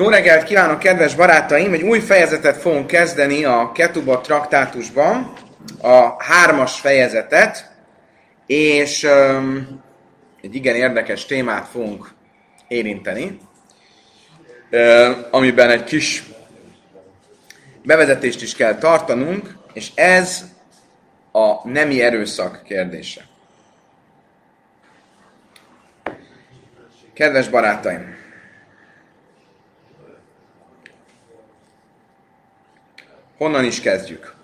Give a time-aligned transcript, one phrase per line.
[0.00, 1.72] Jó reggelt kívánok, kedves barátaim!
[1.72, 5.32] Egy új fejezetet fogunk kezdeni a Ketuba traktátusban,
[5.80, 7.70] a hármas fejezetet,
[8.46, 9.82] és um,
[10.42, 12.10] egy igen érdekes témát fogunk
[12.68, 13.40] érinteni,
[14.70, 16.24] um, amiben egy kis
[17.84, 20.44] bevezetést is kell tartanunk, és ez
[21.32, 23.22] a nemi erőszak kérdése.
[27.14, 28.19] Kedves barátaim!
[33.40, 34.34] Honnan is kezdjük?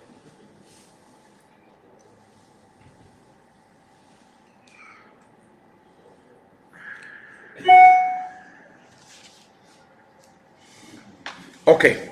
[11.63, 11.89] Oké.
[11.91, 12.11] Okay.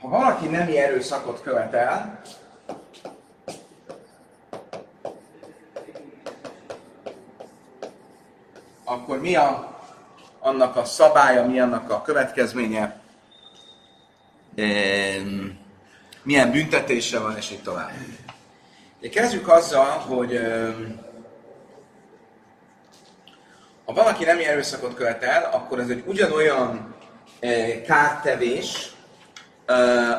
[0.00, 2.20] Ha valaki nemi erőszakot követel,
[8.84, 9.77] akkor mi a
[10.40, 13.00] annak a szabálya, mi annak a következménye,
[16.22, 17.90] milyen büntetése van, és így tovább.
[19.00, 20.40] De kezdjük azzal, hogy
[23.84, 26.94] ha valaki nem erőszakot követel, akkor ez egy ugyanolyan
[27.86, 28.92] kártevés,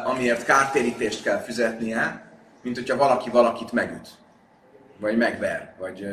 [0.04, 2.32] amiért kártérítést kell fizetnie,
[2.62, 4.08] mint hogyha valaki valakit megüt,
[4.98, 6.06] vagy megver, vagy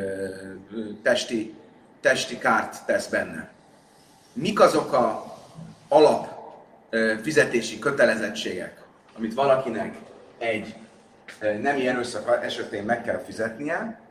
[1.03, 1.55] testi,
[2.01, 3.55] testi kárt tesz benne
[4.37, 5.37] mik azok a
[5.87, 6.27] alap
[7.21, 8.81] fizetési kötelezettségek,
[9.17, 9.95] amit valakinek
[10.37, 10.75] egy
[11.39, 14.01] nemi erőszak esetén meg kell fizetnie.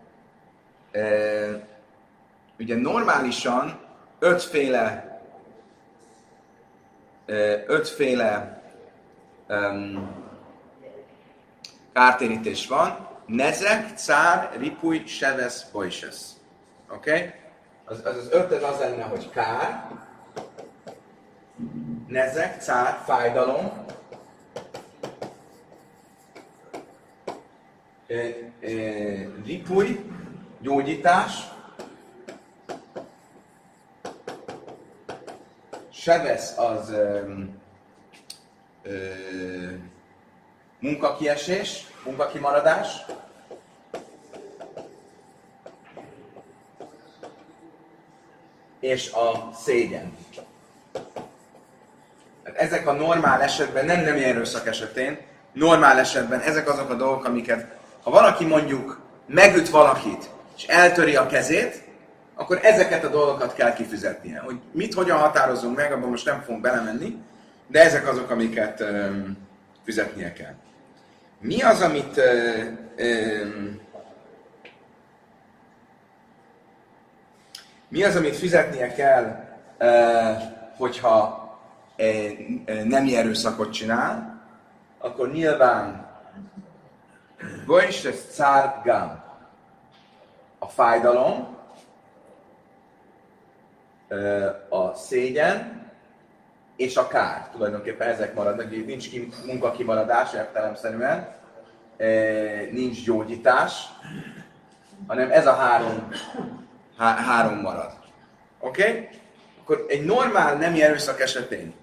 [2.59, 3.81] Ugye normálisan
[4.19, 5.17] ötféle
[7.67, 8.63] ötféle
[9.49, 10.15] um,
[11.93, 13.09] kártérítés van.
[13.27, 16.37] Nezek, cár, ripuj, sevesz, bojsesz.
[16.89, 17.11] Oké?
[17.11, 17.33] Okay?
[17.85, 19.89] Az, az, az öt az lenne, hogy kár,
[22.07, 23.85] nezek, cár, fájdalom,
[29.45, 30.05] ripuj,
[30.61, 31.33] gyógyítás,
[35.91, 37.33] sebesz az ö,
[38.83, 38.93] ö,
[40.79, 43.05] munkakiesés, munkakimaradás,
[48.81, 50.17] és a szégyen
[52.67, 55.19] ezek a normál esetben, nem nem erőszak esetén,
[55.53, 57.67] normál esetben ezek azok a dolgok, amiket,
[58.03, 61.85] ha valaki mondjuk megüt valakit, és eltöri a kezét,
[62.35, 64.39] akkor ezeket a dolgokat kell kifizetnie.
[64.45, 67.17] Hogy mit, hogyan határozunk meg, abban most nem fogunk belemenni,
[67.67, 69.39] de ezek azok, amiket um,
[69.85, 70.55] fizetnie kell.
[71.41, 72.65] Mi az, amit uh,
[77.89, 79.45] mi az, amit fizetnie kell,
[79.79, 80.43] uh,
[80.77, 81.36] hogyha
[82.85, 84.43] nemi erőszakot csinál,
[84.99, 86.07] akkor nyilván
[87.67, 89.25] Goyis ez cár gam.
[90.59, 91.57] A fájdalom,
[94.69, 95.85] a szégyen
[96.77, 97.49] és a kár.
[97.53, 101.35] Tulajdonképpen ezek maradnak, így nincs ki, munkakimaradás értelemszerűen,
[102.73, 103.85] nincs gyógyítás,
[105.07, 106.09] hanem ez a három,
[106.99, 107.93] há, három marad.
[108.61, 108.83] Oké?
[108.83, 109.09] Okay?
[109.61, 111.75] Akkor egy normál nemi erőszak esetén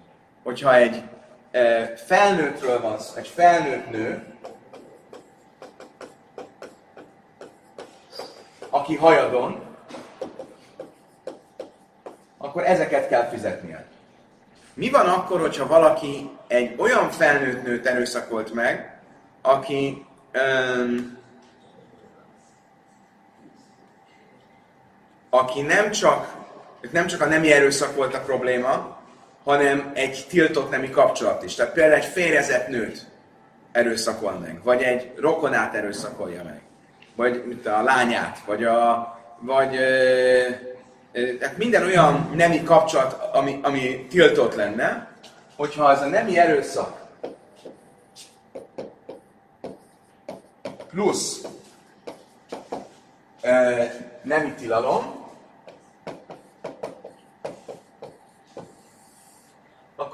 [0.44, 1.02] hogyha egy
[2.06, 4.24] felnőttről van szó, egy felnőtt nő,
[8.70, 9.62] aki hajadon,
[12.38, 13.86] akkor ezeket kell fizetnie.
[14.74, 19.00] Mi van akkor, hogyha valaki egy olyan felnőtt nőt erőszakolt meg,
[19.42, 21.18] aki um,
[25.30, 26.34] aki nem csak,
[26.90, 28.93] nem csak a nemi erőszak volt a probléma,
[29.44, 31.54] hanem egy tiltott nemi kapcsolat is.
[31.54, 33.06] Tehát például egy férjezett nőt
[33.72, 36.60] erőszakol meg, vagy egy rokonát erőszakolja meg,
[37.14, 39.78] vagy mint a lányát, vagy a vagy
[41.38, 45.08] tehát minden olyan nemi kapcsolat, ami, ami tiltott lenne,
[45.56, 47.02] hogyha az a nemi erőszak
[50.90, 51.40] plusz
[53.42, 53.82] ö,
[54.22, 55.23] nemi tilalom,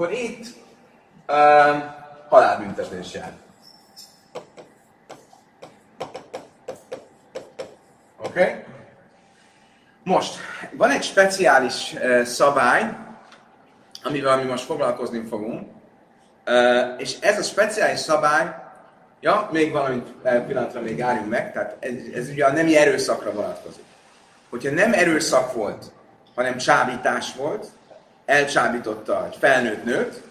[0.00, 0.46] akkor itt
[1.28, 1.94] um,
[2.28, 3.32] halálbüntetés jár.
[8.18, 8.40] Oké?
[8.40, 8.64] Okay?
[10.04, 10.34] Most,
[10.72, 12.96] van egy speciális uh, szabály,
[14.02, 15.68] amivel mi most foglalkozni fogunk,
[16.46, 18.54] uh, és ez a speciális szabály,
[19.20, 20.08] ja, még valamit
[20.46, 23.84] pillanatra még álljunk meg, tehát ez, ez ugye a nemi erőszakra vonatkozik.
[24.48, 25.92] hogyha nem erőszak volt,
[26.34, 27.66] hanem csábítás volt,
[28.30, 30.22] elcsábította egy felnőtt nőt,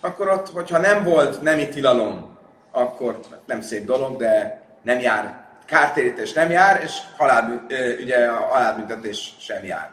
[0.00, 2.38] akkor ott, hogyha nem volt nemi tilalom,
[2.70, 7.66] akkor nem szép dolog, de nem jár, kártérítés nem jár, és halál,
[8.00, 9.90] ugye halálbüntetés sem jár.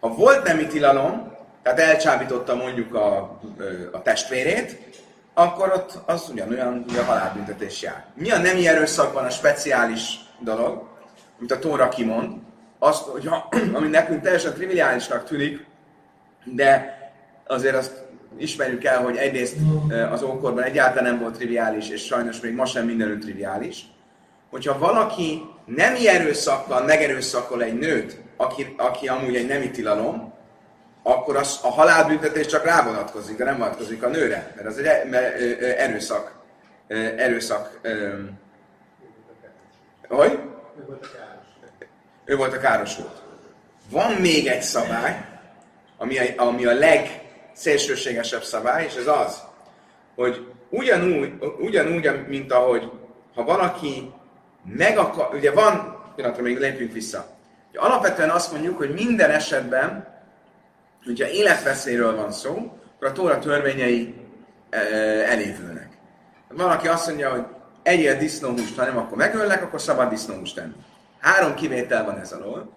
[0.00, 3.38] Ha volt nemi tilalom, tehát elcsábította mondjuk a,
[3.92, 4.78] a testvérét,
[5.34, 8.04] akkor ott az ugyanolyan, a halálbüntetés jár.
[8.14, 10.88] Mi a nemi erőszakban a speciális dolog,
[11.38, 12.32] amit a Tóra kimond,
[12.78, 15.66] azt, hogy ha, ami nekünk teljesen triviálisnak tűnik,
[16.44, 16.93] de
[17.46, 18.04] azért azt
[18.36, 19.56] ismerjük el, hogy egyrészt
[20.10, 23.84] az ókorban egyáltalán nem volt triviális, és sajnos még ma sem mindenütt triviális,
[24.50, 30.32] hogyha valaki nem erőszakkal megerőszakol egy nőt, aki, aki amúgy egy nemi tilalom,
[31.02, 35.14] akkor az, a halálbüntetés csak rá vonatkozik, de nem vonatkozik a nőre, mert az egy
[35.76, 36.42] erőszak.
[37.16, 37.80] Erőszak.
[40.08, 40.38] Hogy?
[42.24, 43.22] Ő volt a károsult.
[43.90, 45.24] Van még egy szabály,
[45.96, 46.72] ami a, ami a
[47.54, 49.42] legszélsőségesebb szabály, és ez az,
[50.14, 52.90] hogy ugyanúgy, ugyanúgy, mint ahogy
[53.34, 54.12] ha valaki
[54.64, 57.26] meg akar, ugye van, pillanatra még lépjünk vissza.
[57.70, 60.06] Ugye alapvetően azt mondjuk, hogy minden esetben,
[61.04, 64.14] hogyha életveszélyről van szó, akkor a Tóra törvényei
[64.70, 64.78] e,
[65.30, 65.88] elévülnek.
[66.48, 67.44] Valaki azt mondja, hogy
[67.82, 70.74] egyél disznóhúst, ha nem, akkor megöllek, akkor szabad disznóhúst tenni.
[71.20, 72.72] Három kivétel van ez alól.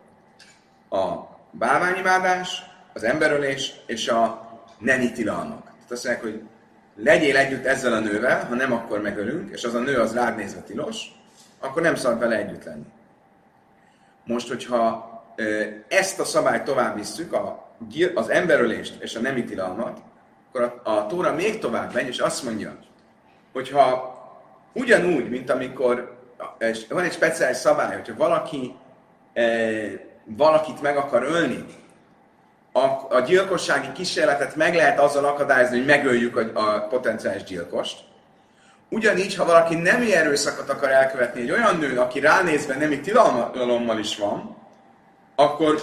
[0.90, 1.16] A
[1.52, 2.64] bálványimádás,
[2.94, 4.47] az emberölés és a
[4.78, 5.64] nemi tilalmak.
[5.64, 6.42] Tehát azt mondják, hogy
[6.96, 10.36] legyél együtt ezzel a nővel, ha nem, akkor megölünk, és az a nő az rád
[10.36, 11.06] nézve tilos,
[11.60, 12.86] akkor nem szabad vele együtt lenni.
[14.26, 15.06] Most, hogyha
[15.88, 17.76] ezt a szabályt tovább visszük, a,
[18.16, 20.00] az emberölést és a nemi tilalmat,
[20.48, 22.78] akkor a, a Tóra még tovább megy, és azt mondja,
[23.54, 24.16] hogyha
[24.74, 26.18] ugyanúgy, mint amikor
[26.58, 28.76] és van egy speciális szabály, hogyha valaki
[30.24, 31.66] valakit meg akar ölni,
[32.78, 38.00] a, a gyilkossági kísérletet meg lehet azzal akadályozni, hogy megöljük a, a potenciális gyilkost.
[38.90, 44.18] Ugyanígy, ha valaki nem erőszakot akar elkövetni egy olyan nő, aki ránézve nemi tilalommal is
[44.18, 44.58] van,
[45.36, 45.82] akkor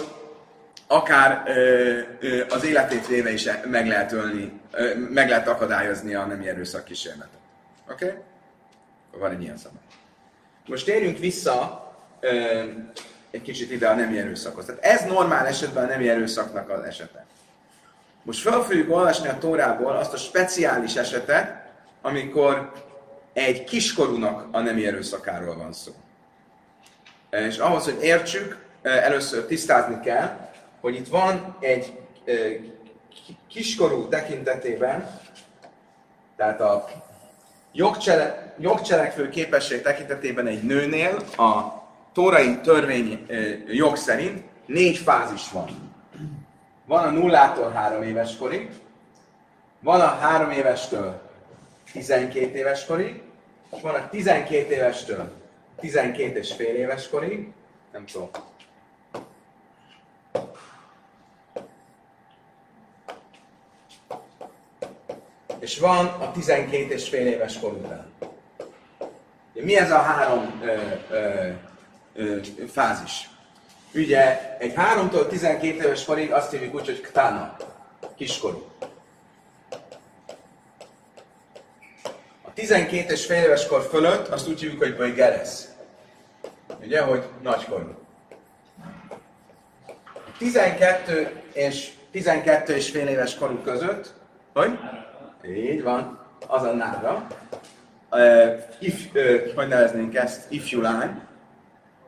[0.87, 6.25] akár ö, ö, az életét véve is meg lehet ölni, ö, meg lehet akadályozni a
[6.25, 7.39] nemi erőszak kísérletet.
[7.91, 8.05] Oké?
[8.05, 8.17] Okay?
[9.19, 9.81] Van egy ilyen szabály.
[10.65, 11.87] Most térjünk vissza
[12.19, 12.63] ö,
[13.35, 14.65] egy kicsit ide a nemi erőszakhoz.
[14.65, 17.25] Tehát ez normál esetben a nemi erőszaknak az esete.
[18.23, 21.71] Most fel fogjuk olvasni a Tórából azt a speciális esetet,
[22.01, 22.71] amikor
[23.33, 25.91] egy kiskorúnak a nemi erőszakáról van szó.
[27.29, 30.49] És ahhoz, hogy értsük, először tisztázni kell,
[30.81, 31.99] hogy itt van egy
[33.47, 35.19] kiskorú tekintetében,
[36.35, 36.87] tehát a
[37.71, 41.83] jogcsele, jogcselekvő képesség tekintetében egy nőnél a
[42.15, 43.25] tórai törvény
[43.67, 45.93] jog szerint négy fázis van.
[46.85, 48.69] Van a nullától három éves korig,
[49.79, 51.21] van a három évestől
[51.91, 53.21] 12 éves korig,
[53.75, 55.31] és van a 12 évestől
[55.79, 57.51] 12 és fél éves korig,
[57.91, 58.29] nem tudom.
[65.59, 68.11] És van a 12 és fél éves kor után.
[69.53, 70.75] Mi ez a három ö,
[71.09, 71.49] ö,
[72.71, 73.29] fázis?
[73.93, 77.55] Ugye egy 3-tól 12 éves korig azt hívjuk úgy, hogy ktana,
[78.15, 78.69] kiskorú.
[82.41, 85.69] A 12 és fél éves kor fölött azt úgy hívjuk, hogy geresz.
[86.81, 87.95] Ugye, hogy nagykorú.
[90.37, 94.13] 12 és 12 és fél éves korú között,
[94.53, 94.79] hogy?
[95.47, 97.27] Így van, az a nára.
[98.11, 100.51] Uh, if, uh, hogy neveznénk ezt?
[100.51, 101.21] Ifjú lány,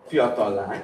[0.08, 0.82] fiatal lány.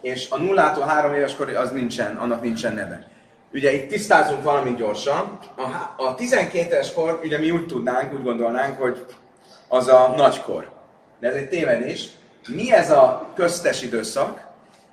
[0.00, 3.08] És a nullától három éves kor az nincsen, annak nincsen neve.
[3.52, 5.38] Ugye itt tisztázunk valamit gyorsan.
[5.56, 9.06] A, a 12 éves kor, ugye mi úgy tudnánk, úgy gondolnánk, hogy
[9.68, 10.70] az a nagykor.
[11.20, 12.08] De ez egy tévedés.
[12.48, 14.48] Mi ez a köztes időszak?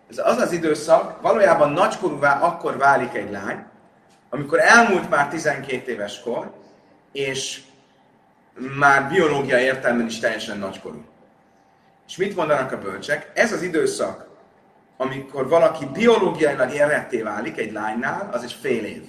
[0.09, 3.65] Ez az az időszak, valójában nagykorúvá akkor válik egy lány,
[4.29, 6.51] amikor elmúlt már 12 éves kor,
[7.11, 7.61] és
[8.79, 11.05] már biológia értelmen is teljesen nagykorú.
[12.07, 13.31] És mit mondanak a bölcsek?
[13.33, 14.27] Ez az időszak,
[14.97, 19.03] amikor valaki biológiailag éretté válik egy lánynál, az egy fél év.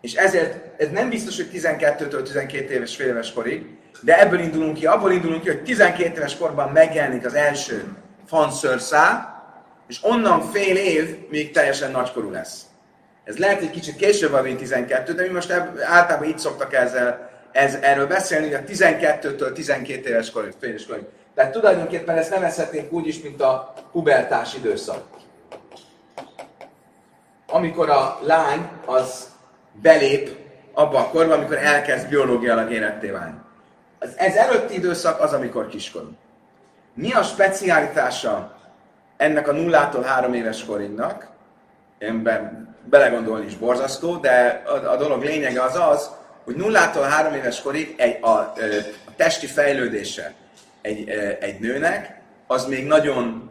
[0.00, 3.66] És ezért ez nem biztos, hogy 12-től 12 éves fél éves korig,
[4.00, 9.32] de ebből indulunk ki, abból indulunk ki, hogy 12 éves korban megjelenik az első fanszörszá,
[9.88, 12.62] és onnan fél év még teljesen nagykorú lesz.
[13.24, 15.50] Ez lehet egy kicsit később van, mint 12, de mi most
[15.82, 20.86] általában így szoktak ezzel, ez, erről beszélni, hogy a 12-től 12 éves korig, fél éves
[20.86, 25.02] korig Tehát tulajdonképpen ezt nevezhetnénk úgy is, mint a pubertás időszak.
[27.46, 29.28] Amikor a lány az
[29.72, 30.36] belép
[30.72, 33.38] abba a korba, amikor elkezd biológiailag éretté válni.
[33.98, 36.10] Az ez előtti időszak az, amikor kiskorú.
[36.94, 38.56] Mi a speciálitása
[39.16, 41.28] ennek a nullától három éves koringnak?
[41.98, 46.10] Én be, belegondolni is borzasztó, de a, a dolog lényege az az,
[46.48, 48.52] hogy nullától három éves korig egy, a, a,
[49.16, 50.32] testi fejlődése
[50.82, 51.08] egy,
[51.40, 53.50] egy nőnek, az még nagyon,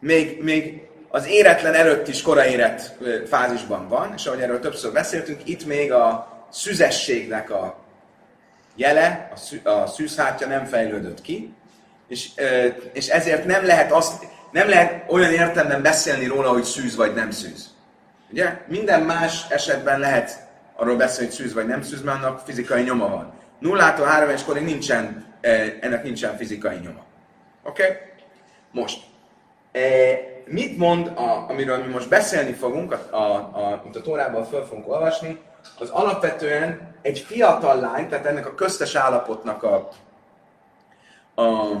[0.00, 2.92] még, még az éretlen előtt is koraérett
[3.28, 7.84] fázisban van, és ahogy erről többször beszéltünk, itt még a szüzességnek a
[8.76, 11.54] jele, a, szű, a szűzhártya nem fejlődött ki,
[12.08, 12.30] és,
[12.92, 17.30] és ezért nem lehet, azt, nem lehet olyan értelemben beszélni róla, hogy szűz vagy nem
[17.30, 17.68] szűz.
[18.30, 18.60] Ugye?
[18.66, 20.44] Minden más esetben lehet
[20.76, 23.32] arról beszélni, hogy szűz vagy nem szűz, mert annak fizikai nyoma van.
[23.58, 25.24] Nullától három éves korig nincsen,
[25.80, 27.04] ennek nincsen fizikai nyoma.
[27.62, 27.82] Oké?
[27.82, 27.96] Okay?
[28.70, 29.02] Most.
[30.44, 34.64] Mit mond, a, amiről mi most beszélni fogunk, a, a, a, amit a Tórában föl
[34.64, 35.40] fogunk olvasni,
[35.78, 39.88] az alapvetően egy fiatal lány, tehát ennek a köztes állapotnak a,
[41.42, 41.76] a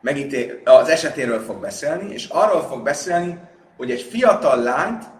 [0.00, 3.38] megítél, az esetéről fog beszélni, és arról fog beszélni,
[3.76, 5.10] hogy egy fiatal lányt eh,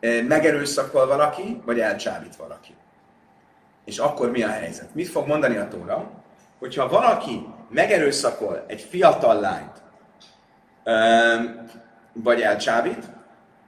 [0.00, 2.74] megerőszakol valaki, vagy elcsábít valaki.
[3.84, 4.94] És akkor mi a helyzet?
[4.94, 6.10] Mit fog mondani a Tóra?
[6.58, 9.82] Hogyha valaki megerőszakol egy fiatal lányt,
[12.12, 13.04] vagy elcsábít,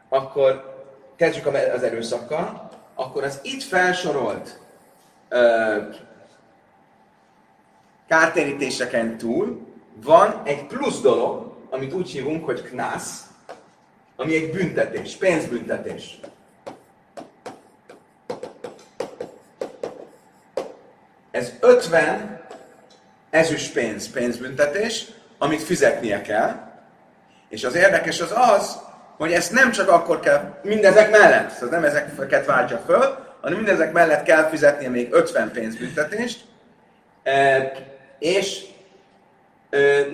[0.09, 0.75] akkor
[1.17, 4.61] kezdjük az erőszakkal, akkor az itt felsorolt
[8.09, 13.27] kártérítéseken túl van egy plusz dolog, amit úgy hívunk, hogy knász,
[14.23, 16.21] ami egy büntetés, pénzbüntetés.
[21.31, 22.41] Ez 50
[23.31, 25.07] ezüst pénz, pénzbüntetés,
[25.39, 26.71] amit fizetnie kell,
[27.49, 28.79] és az érdekes az az,
[29.17, 33.93] hogy ezt nem csak akkor kell, mindezek mellett, szóval nem ezeket váltja föl, hanem mindezek
[33.93, 36.45] mellett kell fizetnie még 50 pénzbüntetést,
[38.19, 38.65] és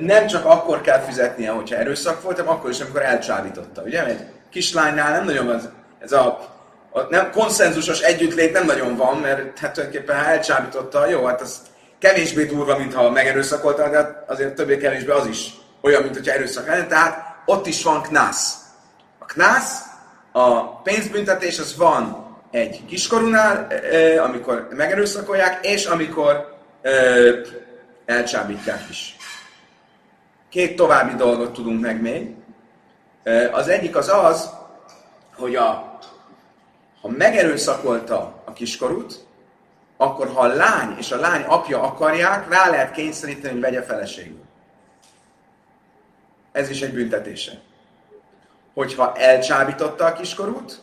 [0.01, 3.83] nem csak akkor kell fizetnie, hogyha erőszak volt, hanem akkor is, amikor elcsábította.
[3.83, 4.07] Ugye?
[4.07, 6.27] Egy kislánynál nem nagyon van ez a,
[6.91, 11.61] a nem, konszenzusos együttlét nem nagyon van, mert hát tulajdonképpen ha elcsábította, jó, hát az
[11.99, 15.51] kevésbé durva, mint ha megerőszakolta, de azért többé-kevésbé az is
[15.81, 18.55] olyan, mint hogyha erőszak lenne, tehát ott is van knász.
[19.19, 19.83] A knász,
[20.33, 23.67] a pénzbüntetés, az van egy kiskorúnál,
[24.25, 26.59] amikor megerőszakolják, és amikor
[28.07, 29.17] elcsábítják is.
[30.49, 32.35] Két további dolgot tudunk meg még.
[33.53, 34.51] Az egyik az az,
[35.37, 35.99] hogy a,
[37.01, 39.27] ha megerőszakolta a kiskorút,
[39.97, 44.45] akkor ha a lány és a lány apja akarják, rá lehet kényszeríteni, hogy vegye feleségül.
[46.53, 47.53] Ez is egy büntetése.
[48.75, 50.83] Hogyha elcsábította a kiskorút,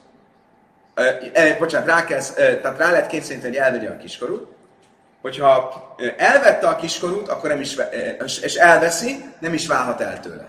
[0.93, 4.54] eh, bocsánat, rá, kell, tehát rá lehet kényszeríteni, hogy elvegye a kiskorút,
[5.25, 7.75] hogyha elvette a kiskorút, akkor nem is,
[8.41, 10.47] és elveszi, nem is válhat el tőle.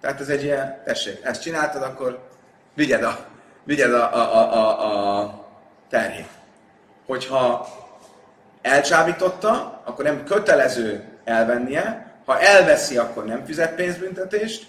[0.00, 2.28] Tehát ez egy ilyen, tessék, ezt csináltad, akkor
[2.74, 3.26] vigyed a,
[3.64, 5.46] vigyed a, a, a, a,
[5.88, 6.28] terhét.
[7.06, 7.68] Hogyha
[8.62, 14.66] elcsábította, akkor nem kötelező elvennie, ha elveszi, akkor nem fizet pénzbüntetést,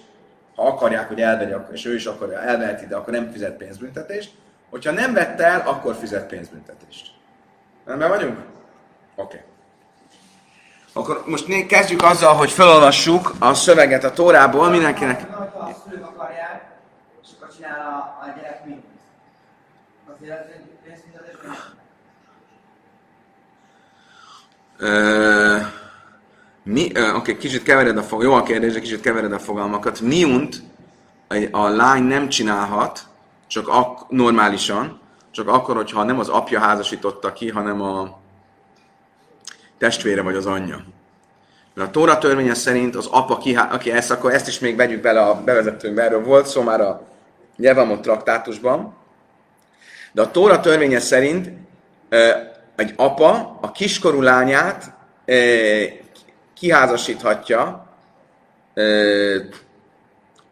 [0.56, 4.32] ha akarják, hogy elvegye, és ő is akarja, elveheti, de akkor nem fizet pénzbüntetést.
[4.70, 7.12] Hogyha nem vette el, akkor fizet pénzbüntetést.
[7.86, 8.38] Rendben vagyunk?
[9.16, 9.36] Oké.
[9.36, 9.40] Okay.
[10.94, 15.32] Akkor most kezdjük azzal, hogy felolvassuk a szöveget a Tórából mindenkinek.
[15.32, 16.72] Ha a szülők akarják,
[17.24, 18.84] és akkor csinál a, a gyerek mit?
[20.16, 20.62] Azért
[26.64, 30.00] mi, oké, okay, kicsit kevered a fogalmakat, jó a kérdés, de kicsit kevered a fogalmakat.
[30.00, 30.62] Miunt
[31.52, 33.08] a lány nem csinálhat,
[33.48, 35.00] csak ak- normálisan,
[35.32, 38.21] csak akkor, hogyha nem az apja házasította ki, hanem a
[39.82, 40.84] testvére vagy az anyja.
[41.74, 45.02] Mert a Tóra törvénye szerint az apa, ki, aki ezt, akkor ezt is még vegyük
[45.02, 47.08] bele a bevezetőnkbe, erről volt szó már a
[47.58, 48.96] Nyelvamot traktátusban,
[50.12, 51.50] de a Tóra törvénye szerint
[52.76, 54.94] egy apa a kiskorú lányát
[56.54, 57.88] kiházasíthatja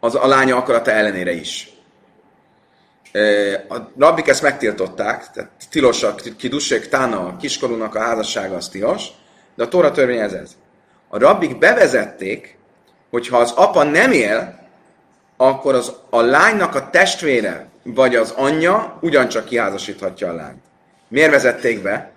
[0.00, 1.69] az a lánya akarata ellenére is.
[3.68, 9.06] A rabbik ezt megtiltották, tehát tilos a kidussék, tána a kiskorúnak a házassága az tilos,
[9.56, 10.56] de a Tóra törvény ez ez.
[11.08, 12.56] A rabbik bevezették,
[13.10, 14.58] hogy ha az apa nem él,
[15.36, 20.62] akkor az, a lánynak a testvére vagy az anyja ugyancsak kiházasíthatja a lányt.
[21.08, 22.12] Miért vezették be?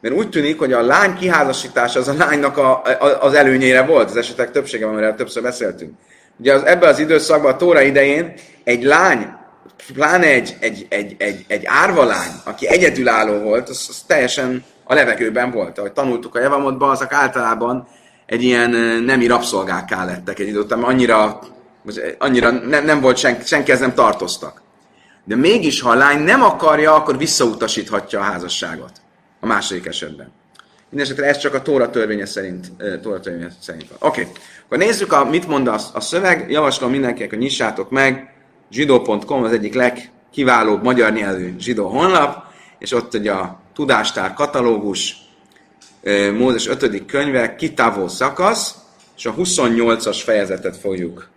[0.00, 4.10] mert úgy tűnik, hogy a lány kiházasítása az a lánynak a, a, az előnyére volt,
[4.10, 5.92] az esetek többsége, amiről többször beszéltünk.
[6.36, 8.32] Ugye az, ebben az időszakban, a Tóra idején
[8.64, 9.26] egy lány,
[9.94, 14.94] pláne egy, egy, egy, egy, egy árva lány, aki egyedülálló volt, az, az teljesen a
[14.94, 15.78] levegőben volt.
[15.78, 17.88] Ahogy tanultuk a javamotban, azok általában
[18.26, 18.70] egy ilyen
[19.04, 21.38] nemi rabszolgákká lettek egy idő után, annyira,
[22.18, 24.62] annyira nem, nem volt senki, senkihez nem tartoztak.
[25.24, 28.92] De mégis, ha a lány nem akarja, akkor visszautasíthatja a házasságot
[29.40, 30.32] a második esetben.
[30.88, 32.66] Mindenesetre ez csak a Tóra törvénye szerint,
[33.02, 33.98] Tóra törvénye szerint van.
[34.10, 34.32] Oké, okay.
[34.64, 36.50] akkor nézzük, a, mit mond a, a szöveg.
[36.50, 38.35] Javaslom mindenkinek, hogy nyissátok meg.
[38.70, 42.44] zsidó.com az egyik legkiválóbb magyar nyelvű zsidó honlap,
[42.78, 45.16] és ott ugye a tudástár katalógus,
[46.36, 47.04] Mózes 5.
[47.06, 48.74] könyve, kitávó szakasz,
[49.16, 51.28] és a 28-as fejezetet fogjuk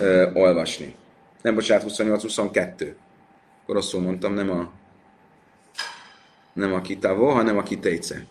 [0.00, 0.94] ö, olvasni.
[1.42, 2.96] Nem, bocsánat, 28, 22.
[3.62, 4.70] Akkor rosszul mondtam, nem a
[6.52, 8.24] nem a kitávó, hanem a kitéce.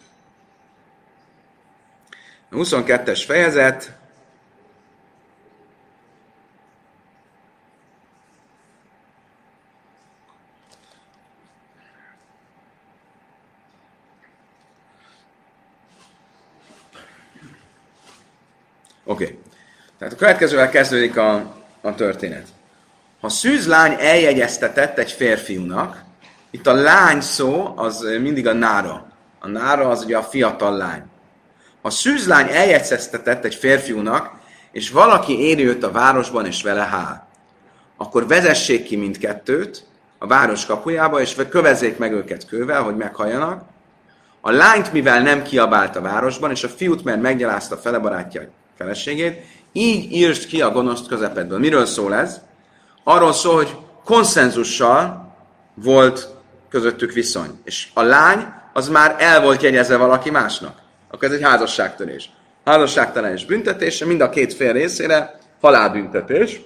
[2.50, 3.98] A 22-es fejezet,
[19.10, 19.24] Oké.
[19.24, 19.38] Okay.
[19.98, 22.48] Tehát a következővel kezdődik a, a történet.
[23.22, 26.04] Ha szűzlány eljegyeztetett egy férfiúnak,
[26.52, 29.12] itt a lány szó az mindig a nára.
[29.40, 31.04] A nára az ugye a fiatal lány.
[31.82, 34.32] Ha szűzlány eljegyeztetett egy férfiúnak,
[34.72, 37.28] és valaki éri őt a városban, és vele hál,
[37.98, 39.86] akkor vezessék ki mindkettőt
[40.18, 43.64] a város kapujába, és kövezzék meg őket kővel, hogy meghalljanak.
[44.42, 49.46] A lányt, mivel nem kiabált a városban, és a fiút, mert meggyalázta fele barátja feleségét,
[49.72, 51.60] így írst ki a gonoszt közepedből.
[51.60, 52.42] Miről szól ez?
[53.04, 55.36] Arról szól, hogy konszenzussal
[55.74, 56.30] volt
[56.70, 57.60] közöttük viszony.
[57.64, 60.78] És a lány az már el volt jegyezve valaki másnak.
[61.12, 62.30] Akkor ez egy házasságtörés.
[62.66, 66.62] Házasságtörés büntetése mind a két fél részére halálbüntetés.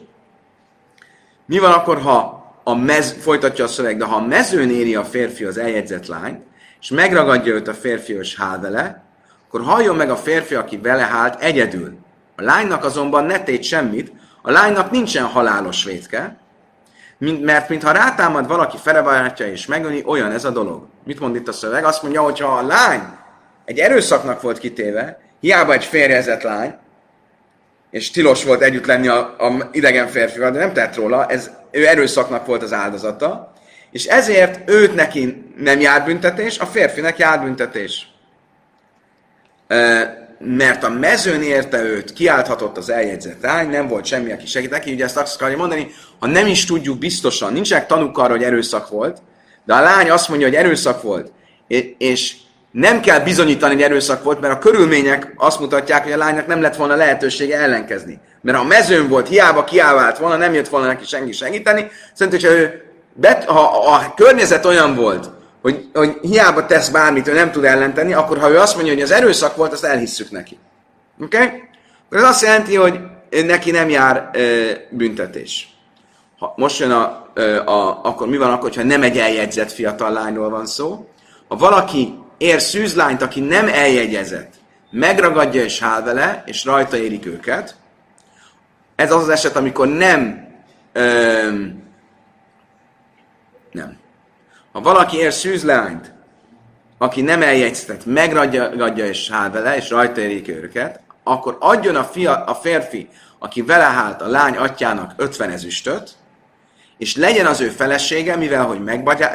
[1.46, 5.04] Mi van akkor, ha a mez, folytatja a szöveg, de ha a mezőn éri a
[5.04, 6.44] férfi az eljegyzett lányt,
[6.82, 9.04] és megragadja őt a férfi, és hál vele,
[9.48, 12.03] akkor halljon meg a férfi, aki vele hált egyedül.
[12.36, 16.38] A lánynak azonban ne tét semmit, a lánynak nincsen halálos vétke,
[17.18, 20.88] mert mintha rátámad valaki feleváltja és megöli, olyan ez a dolog.
[21.04, 21.84] Mit mond itt a szöveg?
[21.84, 23.02] Azt mondja, hogy ha a lány
[23.66, 26.76] egy erőszaknak volt kitéve, hiába egy férjezett lány,
[27.92, 31.88] és tilos volt együtt lenni a, a idegen férfival, de nem tett róla, ez, ő
[31.88, 33.54] erőszaknak volt az áldozata,
[33.92, 38.08] és ezért őt neki nem jár büntetés, a férfinek jár büntetés
[40.46, 44.94] mert a mezőn érte őt, kiálthatott az eljegyzett lány, nem volt semmi, aki segít neki,
[44.94, 48.90] ugye ezt azt akarja mondani, ha nem is tudjuk biztosan, nincsenek tanúk arra, hogy erőszak
[48.90, 49.22] volt,
[49.66, 51.32] de a lány azt mondja, hogy erőszak volt,
[51.98, 52.36] és
[52.72, 56.62] nem kell bizonyítani, hogy erőszak volt, mert a körülmények azt mutatják, hogy a lánynak nem
[56.62, 58.20] lett volna lehetősége ellenkezni.
[58.42, 62.42] Mert ha a mezőn volt, hiába kiállt volna, nem jött volna neki senki segíteni, szerintem,
[62.42, 65.30] hogyha ő bet, ha a környezet olyan volt,
[65.64, 69.02] hogy, hogy hiába tesz bármit, ő nem tud ellenteni, akkor ha ő azt mondja, hogy
[69.02, 70.58] az erőszak volt, azt elhisszük neki.
[71.22, 71.38] Oké?
[71.38, 71.64] Okay?
[72.10, 73.00] Ez azt jelenti, hogy
[73.46, 75.76] neki nem jár ö, büntetés.
[76.40, 80.12] Ha most jön a, ö, a, akkor mi van akkor, ha nem egy eljegyzett fiatal
[80.12, 81.08] lányról van szó?
[81.48, 84.54] Ha valaki ér szűzlányt, aki nem eljegyezett,
[84.92, 87.76] megragadja és hál vele, és rajta érik őket,
[88.96, 90.48] ez az az eset, amikor nem
[90.94, 91.50] ö,
[93.72, 94.02] nem
[94.74, 96.12] ha valaki ér szűzleányt,
[96.98, 102.44] aki nem eljegyztetett, megragadja és hál vele, és rajta érik őket, akkor adjon a, fia,
[102.44, 103.10] a férfi,
[103.40, 106.12] aki vele hált a lány atyának 50 ezüstöt,
[106.98, 108.82] és legyen az ő felesége, mivel hogy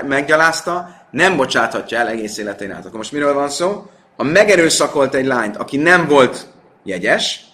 [0.06, 2.84] meggyalázta, nem bocsáthatja el egész életén át.
[2.84, 3.90] Akkor most miről van szó?
[4.16, 6.46] Ha megerőszakolt egy lányt, aki nem volt
[6.84, 7.44] jegyes,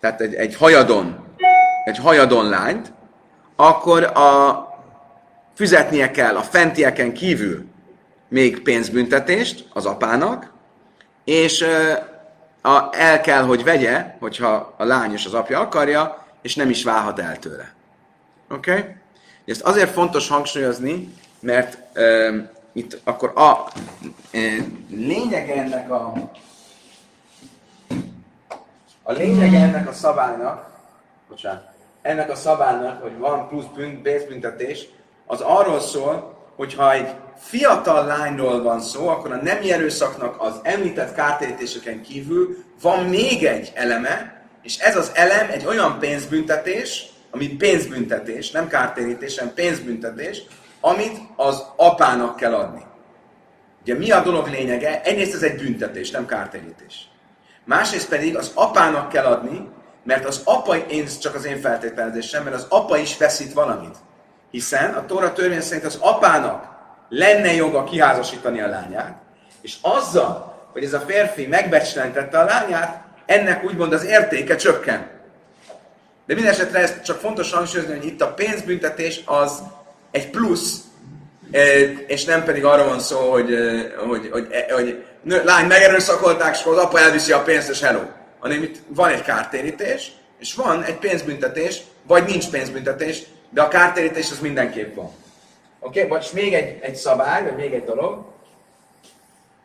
[0.00, 1.24] tehát egy, egy hajadon,
[1.84, 2.92] egy hajadon lányt,
[3.56, 4.68] akkor a
[5.60, 7.64] fizetnie kell a fentieken kívül
[8.28, 10.52] még pénzbüntetést az apának,
[11.24, 11.64] és
[12.62, 16.84] a, el kell, hogy vegye, hogyha a lány és az apja akarja, és nem is
[16.84, 17.74] válhat el tőle.
[18.50, 18.70] Oké?
[18.70, 18.84] Okay?
[19.46, 22.36] Ezt azért fontos hangsúlyozni, mert uh,
[22.72, 23.50] itt akkor a
[24.32, 26.12] uh, lényeg ennek a
[29.02, 30.70] a lényeg ennek a szabálynak,
[31.28, 31.68] bocsánat,
[32.02, 33.64] ennek a szabálynak, hogy van plusz
[34.02, 34.88] pénzbüntetés,
[35.30, 40.54] az arról szól, hogy ha egy fiatal lányról van szó, akkor a nemi erőszaknak az
[40.62, 47.48] említett kártérítéseken kívül van még egy eleme, és ez az elem egy olyan pénzbüntetés, ami
[47.48, 50.42] pénzbüntetés, nem kártérítés, hanem pénzbüntetés,
[50.80, 52.82] amit az apának kell adni.
[53.82, 55.02] Ugye mi a dolog lényege?
[55.02, 57.08] Egyrészt ez egy büntetés, nem kártérítés.
[57.64, 59.68] Másrészt pedig az apának kell adni,
[60.04, 63.96] mert az apa, én csak az én feltételezésem, mert az apa is veszít valamit.
[64.50, 66.68] Hiszen a Tóra törvény szerint az apának
[67.08, 69.16] lenne joga kiházasítani a lányát,
[69.60, 75.08] és azzal, hogy ez a férfi megbecslentette a lányát, ennek úgymond az értéke csökken.
[76.26, 79.62] De minden esetre ez csak fontos hangsúlyozni, hogy itt a pénzbüntetés az
[80.10, 80.80] egy plusz,
[82.06, 83.54] és nem pedig arra van szó, hogy,
[84.06, 88.00] hogy, hogy, hogy nő, lány megerőszakolták, és az apa elviszi a pénzt, és hello.
[88.38, 94.30] Hanem itt van egy kártérítés, és van egy pénzbüntetés, vagy nincs pénzbüntetés, de a kártérítés
[94.30, 95.10] az mindenképp van.
[95.80, 96.18] Oké, okay?
[96.18, 98.24] vagy még egy, egy szabály, vagy még egy dolog,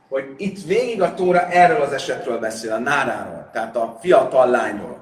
[0.10, 4.98] hogy itt végig a Tóra erről az esetről beszél, a náráról, tehát a fiatal lányról.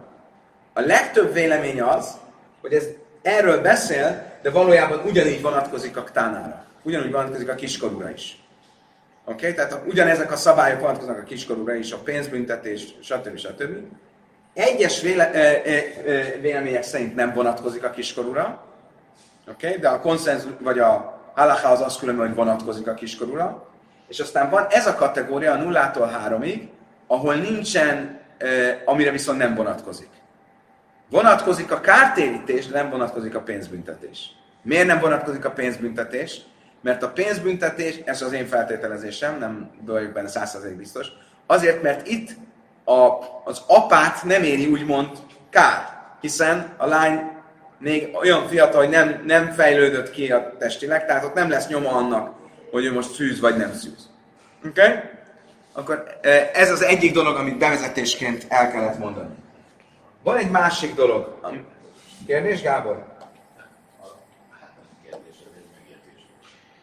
[0.73, 2.17] A legtöbb vélemény az,
[2.61, 2.87] hogy ez
[3.21, 6.65] erről beszél, de valójában ugyanígy vonatkozik a ktánára.
[6.83, 8.37] Ugyanúgy vonatkozik a kiskorúra is.
[9.25, 9.35] Oké?
[9.35, 9.53] Okay?
[9.53, 13.37] Tehát ugyanezek a szabályok vonatkoznak a kiskorúra is, a pénzbüntetés, stb.
[13.37, 13.77] stb.
[14.53, 15.81] Egyes véle, e, e,
[16.41, 18.72] vélemények szerint nem vonatkozik a kiskorúra,
[19.47, 19.77] Okay?
[19.77, 23.67] De a konszenzus, vagy a halaká az az különben, hogy vonatkozik a kiskorúra.
[24.07, 26.69] És aztán van ez a kategória a nullától háromig,
[27.07, 28.47] ahol nincsen, e,
[28.85, 30.09] amire viszont nem vonatkozik.
[31.09, 34.35] Vonatkozik a kártérítés, de nem vonatkozik a pénzbüntetés.
[34.61, 36.41] Miért nem vonatkozik a pénzbüntetés?
[36.81, 41.07] Mert a pénzbüntetés, ez az én feltételezésem, nem vagyok benne százszerzék biztos,
[41.45, 42.29] azért, mert itt
[42.83, 43.09] a,
[43.43, 45.09] az apát nem éri úgymond
[45.49, 47.31] kár, hiszen a lány
[47.83, 51.89] még olyan fiatal, hogy nem, nem fejlődött ki a testileg, tehát ott nem lesz nyoma
[51.89, 52.35] annak,
[52.71, 54.09] hogy ő most szűz vagy nem szűz.
[54.65, 54.81] Oké?
[54.81, 54.99] Okay?
[55.71, 59.35] Akkor e, ez az egyik dolog, amit bevezetésként el kellett mondani.
[60.23, 61.39] Van egy másik dolog.
[62.25, 63.05] Kérdés, Gábor?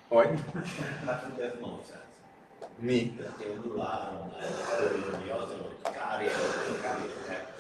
[0.09, 0.29] Hogy?
[1.07, 2.01] Hát ugye ez nonsens.
[2.79, 3.15] Mi?
[3.19, 3.83] Tehát én nulla
[5.45, 6.35] azon, hogy kárért,
[6.83, 7.60] kárért,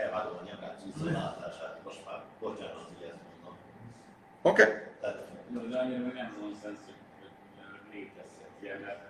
[0.00, 0.04] kész.
[0.04, 1.78] Elvágom a nyakát visszalátását.
[1.84, 3.54] Most már bocsánat, hogy ezt mondom.
[4.42, 4.62] Oké.
[4.62, 4.74] Okay.
[5.00, 5.16] Tehát,
[5.70, 6.98] De annyira meg nem nonsens, hogy
[7.92, 9.08] létezhet ilyen, mert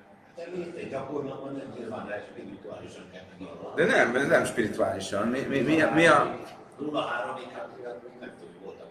[3.75, 5.29] de nem nem, spirituálisan.
[5.29, 6.39] Mi, mi, mi, mi a...
[6.79, 7.69] Nulla háromig, hát
[8.21, 8.85] nem tudom, volt a.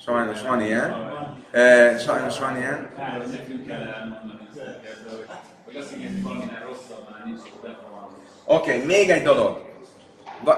[0.00, 1.12] Sajnos van ilyen.
[1.50, 2.90] E, sajnos van ilyen.
[3.30, 4.48] nekünk kell elmondani
[5.64, 7.40] hogy, azt hogy rosszabb már nincs.
[8.44, 9.67] Oké, okay, még egy dolog.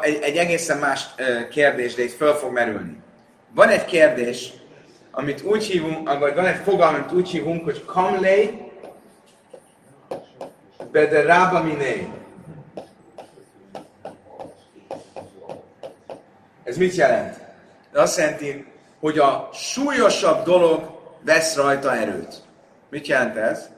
[0.01, 1.07] Egy, egy egészen más
[1.51, 2.97] kérdés, de itt föl fog merülni.
[3.55, 4.53] Van egy kérdés,
[5.11, 8.71] amit úgy hívunk, vagy van egy fogalom, amit úgy hívunk, hogy kamlei
[10.93, 12.09] bede rába miné.
[16.64, 17.40] Ez mit jelent?
[17.93, 18.66] Ez azt jelenti,
[19.01, 22.43] hogy a súlyosabb dolog vesz rajta erőt.
[22.90, 23.69] Mit jelent ez?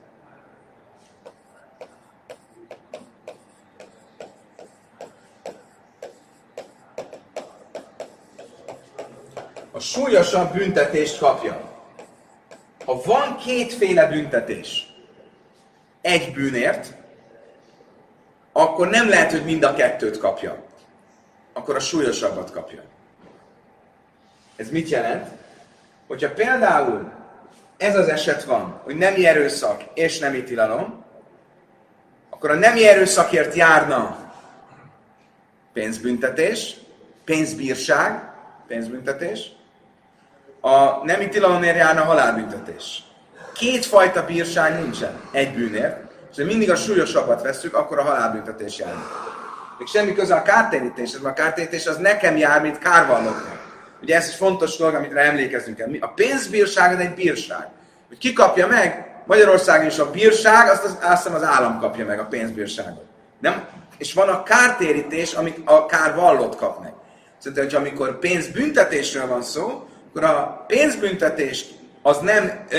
[9.83, 11.71] Súlyosabb büntetést kapja.
[12.85, 14.95] Ha van kétféle büntetés
[16.01, 16.95] egy bűnért,
[18.53, 20.62] akkor nem lehet, hogy mind a kettőt kapja.
[21.53, 22.83] Akkor a súlyosabbat kapja.
[24.57, 25.29] Ez mit jelent?
[26.07, 27.12] Hogyha például
[27.77, 31.05] ez az eset van, hogy nem erőszak és nem tilalom,
[32.31, 34.33] akkor a nem erőszakért járna
[35.73, 36.77] pénzbüntetés,
[37.25, 38.33] pénzbírság,
[38.66, 39.51] pénzbüntetés,
[40.64, 43.03] a nemi tilalomért járna halálbüntetés.
[43.55, 45.96] Kétfajta bírság nincsen egy bűnért,
[46.31, 48.94] és ha mindig a súlyosabbat veszük, akkor a halálbüntetés jár.
[49.79, 53.61] Még semmi köze a kártérítéshez, mert a kártérítés az nekem jár, mint kárvallóknak.
[54.03, 55.88] Ugye ez egy fontos dolog, amit emlékeznünk kell.
[56.01, 57.68] A pénzbírság az egy bírság.
[58.09, 59.12] Hogy ki kapja meg?
[59.27, 63.05] Magyarországon is a bírság, azt, az, azt hiszem az állam kapja meg a pénzbírságot.
[63.40, 63.64] Nem?
[63.98, 66.92] És van a kártérítés, amit a kárvallót kap meg.
[67.38, 71.64] Szerintem, hogy amikor pénzbüntetésről van szó, akkor a pénzbüntetés
[72.03, 72.77] az nem ö,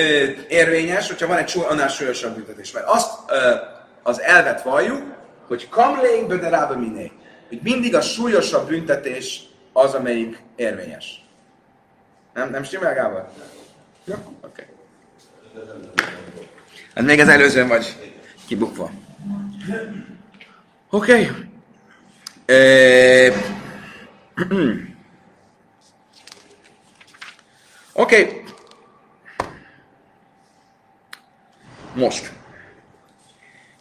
[0.48, 2.72] érvényes, hogyha van egy súly, annál súlyosabb büntetés.
[2.72, 3.56] Mert azt ö,
[4.04, 5.04] az elvet valljuk,
[5.48, 7.12] hogy kamlék böderába miné.
[7.48, 9.42] Hogy mindig a súlyosabb büntetés
[9.74, 11.26] az, amelyik érvényes.
[12.34, 13.30] Nem, nem stimmel, Gábor?
[14.04, 14.66] Jó, oké.
[15.54, 15.72] Okay.
[16.96, 17.96] Hát még az előzőn vagy
[18.48, 18.92] kibukva.
[20.90, 21.30] Oké.
[21.30, 21.30] Okay.
[27.94, 28.22] Oké.
[28.22, 28.44] Okay.
[31.94, 32.32] Most.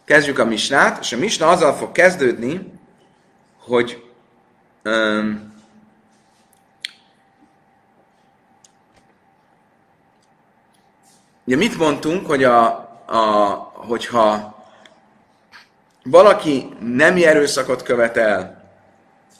[0.05, 2.71] Kezdjük a misnát, és a misna azzal fog kezdődni,
[3.59, 4.11] hogy
[4.83, 5.53] um,
[11.45, 12.65] ugye mit mondtunk, hogy a,
[13.05, 13.19] a,
[13.73, 14.55] hogyha
[16.03, 18.63] valaki nem erőszakot követel,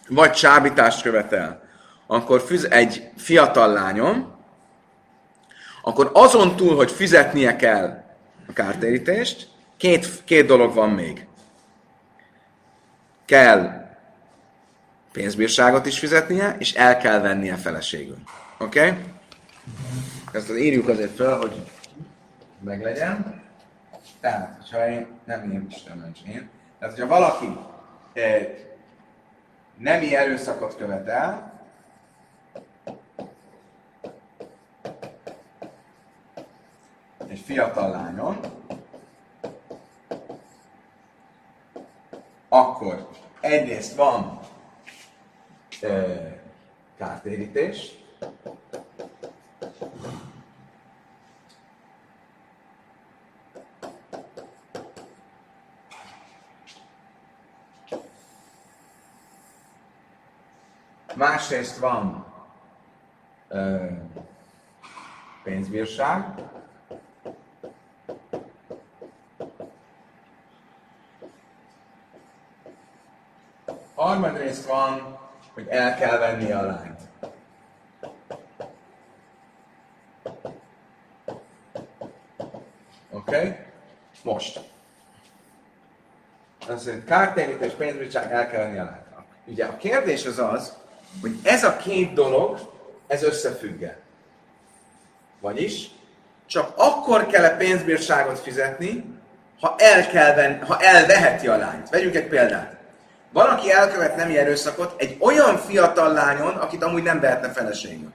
[0.07, 1.63] vagy csábítást követel,
[2.07, 4.32] akkor füz egy fiatal lányom,
[5.85, 8.03] akkor azon túl, hogy fizetnie kell
[8.47, 11.27] a kártérítést, két, két dolog van még.
[13.25, 13.85] Kell
[15.11, 18.17] pénzbírságot is fizetnie, és el kell vennie feleségül.
[18.57, 18.79] Oké?
[18.79, 18.97] Okay?
[20.31, 21.71] Ezt írjuk azért fel, hogy
[22.63, 23.41] meglegyen.
[24.19, 26.49] Tehát, hogyha én, nem én, Isten ments én.
[26.79, 27.57] Tehát, hogyha valaki
[28.13, 28.47] eh,
[29.77, 31.52] nemi erőszakot követel,
[37.33, 38.39] egy fiatal lányon,
[42.49, 44.39] akkor egyrészt van
[45.81, 45.89] e,
[46.97, 48.01] kártérítés,
[61.15, 62.25] Másrészt van
[63.47, 63.85] ö,
[65.43, 66.41] pénzbírság,
[74.13, 75.19] Harmadrészt van,
[75.53, 76.99] hogy el kell venni a lányt.
[83.11, 83.37] Oké?
[83.37, 83.55] Okay?
[84.23, 84.59] Most.
[86.67, 89.27] Azt mondja, kártérítés, pénzbírság, el kell venni a lányt.
[89.45, 90.77] Ugye a kérdés az az,
[91.21, 92.59] hogy ez a két dolog,
[93.07, 93.97] ez összefügg -e.
[95.39, 95.89] Vagyis,
[96.45, 99.19] csak akkor kell -e pénzbírságot fizetni,
[99.59, 101.89] ha, el kell venni, ha elveheti a lányt.
[101.89, 102.81] Vegyünk egy példát.
[103.33, 108.11] Valaki elkövet nemi erőszakot egy olyan fiatal lányon, akit amúgy nem vehetne feleségül.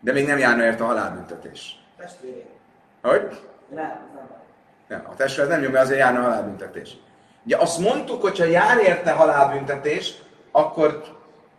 [0.00, 1.82] De még nem járna érte a halálbüntetés.
[1.96, 2.46] Testvéré.
[3.02, 3.40] Hogy?
[3.68, 4.44] Nem, nem.
[4.88, 6.96] Nem, a testvér nem nyomja, azért járna a halálbüntetés.
[7.44, 10.14] Ugye azt mondtuk, hogy ha jár érte halálbüntetés,
[10.50, 11.02] akkor,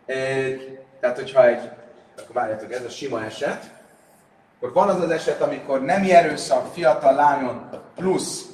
[0.06, 0.14] e,
[1.00, 1.70] tehát hogyha egy,
[2.16, 3.70] akkor várjátok, ez a sima eset,
[4.56, 8.47] akkor van az az eset, amikor nem erőszak fiatal lányon plusz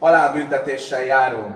[0.00, 1.54] halálbüntetéssel járó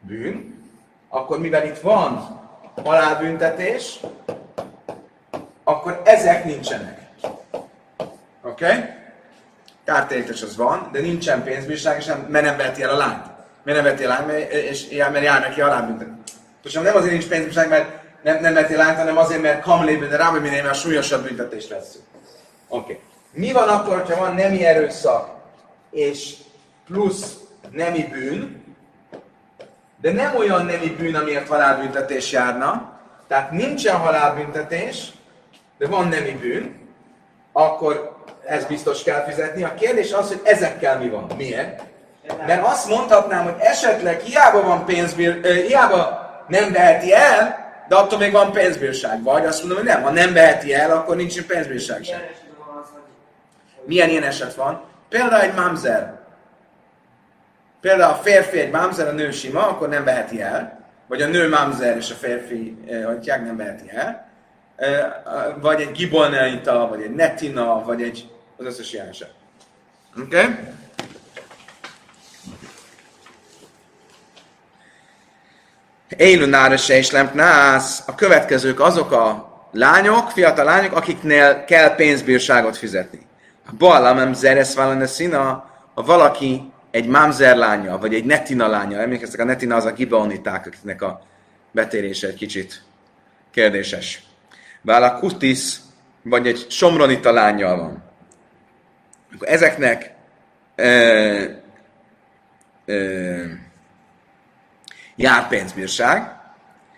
[0.00, 0.60] bűn,
[1.08, 2.40] akkor mivel itt van
[2.84, 4.00] halálbüntetés,
[5.64, 7.00] akkor ezek nincsenek.
[8.42, 8.64] Oké?
[8.64, 8.84] Okay?
[9.84, 13.26] Kártérítés az van, de nincsen pénzbírság, és nem, mert nem veheti el a lányt.
[13.62, 16.72] Miért nem veheti a lányt, mert, és, mert jár neki halálbüntetés.
[16.72, 20.30] Nem azért nincs pénzbírság, mert nem, nem veheti a lányt, hanem azért, mert kamlében, rá,
[20.30, 21.98] minél a súlyosabb büntetést lesz.
[22.68, 22.92] Oké.
[22.92, 23.00] Okay.
[23.32, 25.28] Mi van akkor, ha van nemi erőszak,
[25.90, 26.34] és
[26.86, 27.36] plusz
[27.70, 28.64] nemi bűn,
[30.00, 35.12] de nem olyan nemi bűn, amiért halálbüntetés járna, tehát nincsen halálbüntetés,
[35.78, 36.88] de van nemi bűn,
[37.52, 38.16] akkor
[38.46, 39.62] ez biztos kell fizetni.
[39.62, 41.26] A kérdés az, hogy ezekkel mi van.
[41.36, 41.82] Miért?
[42.46, 48.18] Mert azt mondhatnám, hogy esetleg hiába van pénzbír, uh, hiába nem veheti el, de attól
[48.18, 49.22] még van pénzbírság.
[49.22, 52.20] Vagy azt mondom, hogy nem, ha nem veheti el, akkor nincs pénzbírság sem.
[53.84, 54.82] Milyen ilyen eset van?
[55.08, 56.20] Például egy mamzer.
[57.80, 60.80] Például a férfi egy mamzer, a nő sima, akkor nem veheti el.
[61.06, 64.28] Vagy a nő mamzer és a férfi atyák nem veheti el.
[65.60, 69.30] Vagy egy gibonelita, vagy egy netina, vagy egy az összes ilyen eset.
[70.18, 70.40] Oké?
[70.40, 70.54] Okay?
[76.16, 78.02] Élunára se is nász.
[78.06, 83.30] A következők azok a lányok, fiatal lányok, akiknél kell pénzbírságot fizetni.
[83.78, 89.44] Baalam zeres valane szina, ha valaki egy mamzer lánya, vagy egy netina lánya, emlékeztek, a
[89.44, 91.22] netina az a gibaoniták, akiknek a
[91.70, 92.82] betérése egy kicsit
[93.50, 94.22] kérdéses.
[94.82, 95.76] Vála kutis,
[96.22, 98.02] vagy egy somronita lányjal van.
[99.34, 100.14] Akkor ezeknek
[100.74, 101.44] ö,
[102.84, 103.44] ö,
[105.16, 106.36] jár pénzbírság,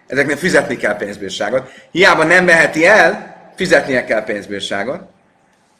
[0.07, 1.71] ezeknek fizetni kell pénzbírságot.
[1.91, 5.14] Hiába nem veheti el, fizetnie kell pénzbírságot.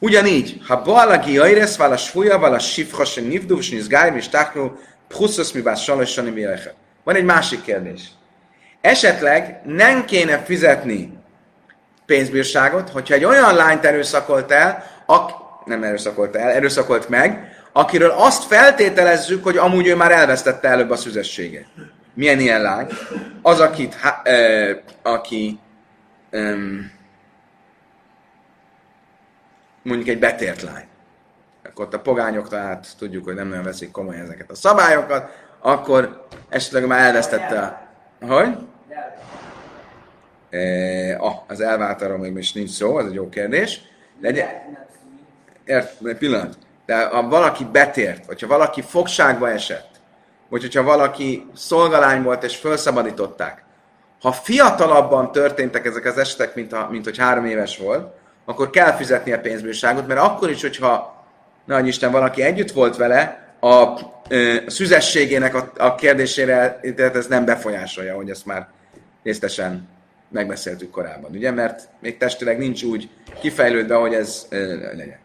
[0.05, 5.51] Ugyanígy, ha Baalagi Jairesz, vala Sfuja, vala Sifha, se Nivdu, se Nizgáj, és Táknó, Pchuszos,
[5.51, 6.47] mi bár Salosani,
[7.03, 8.01] Van egy másik kérdés.
[8.81, 11.17] Esetleg nem kéne fizetni
[12.05, 15.31] pénzbírságot, hogyha egy olyan lányt erőszakolt el, ak,
[15.65, 20.95] nem erőszakolt el, erőszakolt meg, akiről azt feltételezzük, hogy amúgy ő már elvesztette előbb a
[20.95, 21.67] szüzességét.
[22.13, 22.87] Milyen ilyen lány?
[23.41, 25.59] Az, akit, ha, e, aki
[26.31, 26.55] e,
[29.85, 30.85] mondjuk egy betért lány,
[31.63, 36.27] akkor ott a pogányok, tehát tudjuk, hogy nem nagyon veszik komolyan ezeket a szabályokat, akkor
[36.49, 37.83] esetleg már elvesztette a...
[38.25, 38.57] Hogy?
[40.49, 43.81] E, ah, az elváltáról még most nincs szó, ez egy jó kérdés.
[44.21, 44.47] Legyen,
[45.65, 46.57] ért, pillanat.
[46.85, 49.89] De ha valaki betért, vagy ha valaki fogságba esett,
[50.49, 53.63] vagy hogyha valaki szolgalány volt és felszabadították,
[54.21, 58.13] ha fiatalabban történtek ezek az esetek, mint, a, mint hogy három éves volt,
[58.45, 61.23] akkor kell fizetni a pénzbírságot, mert akkor is, hogyha
[61.65, 63.99] nagy Isten valaki együtt volt vele, a, a
[64.67, 68.67] szüzességének a, a kérdésére tehát ez nem befolyásolja, hogy ezt már
[69.23, 69.87] részletesen
[70.29, 71.51] megbeszéltük korábban, ugye?
[71.51, 75.19] Mert még testileg nincs úgy kifejlődve, hogy ez ö, legyen.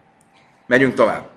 [0.66, 1.28] Megyünk tovább.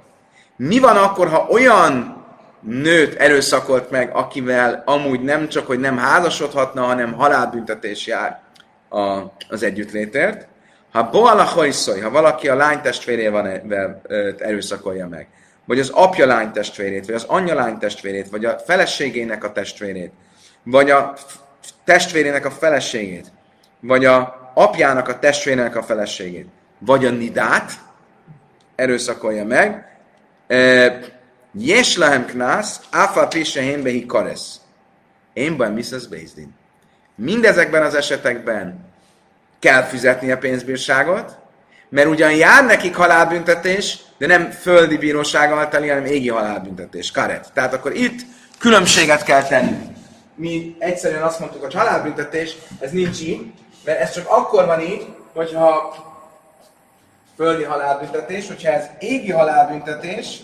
[0.55, 2.23] Mi van akkor, ha olyan
[2.59, 8.41] nőt erőszakolt meg, akivel amúgy nem csak, hogy nem házasodhatna, hanem halálbüntetés jár
[8.89, 9.19] a,
[9.49, 10.47] az együttlétért?
[10.93, 14.01] Ha boala hajszoj, ha valaki a lány testvérével
[14.37, 15.27] erőszakolja meg,
[15.65, 20.11] vagy az apja lány testvérét, vagy az anyja lány testvérét, vagy a feleségének a testvérét,
[20.63, 21.13] vagy a
[21.83, 23.31] testvérének a feleségét,
[23.79, 26.47] vagy a apjának a testvérének a feleségét,
[26.79, 27.71] vagy a nidát
[28.75, 29.97] erőszakolja meg,
[31.55, 34.59] Jes lehem knász, áfa pisse hénbehi karesz.
[35.33, 36.07] Én baj Mrs.
[36.07, 36.53] Bézdin.
[37.15, 38.92] Mindezekben az esetekben
[39.63, 41.37] kell fizetni a pénzbírságot,
[41.89, 47.11] mert ugyan jár nekik halálbüntetés, de nem földi bíróság által, hanem égi halálbüntetés.
[47.11, 47.51] Karet.
[47.53, 48.21] Tehát akkor itt
[48.59, 49.77] különbséget kell tenni.
[50.35, 53.51] Mi egyszerűen azt mondtuk, hogy halálbüntetés, ez nincs így,
[53.85, 55.95] mert ez csak akkor van így, hogyha
[57.35, 60.39] földi halálbüntetés, hogyha ez égi halálbüntetés,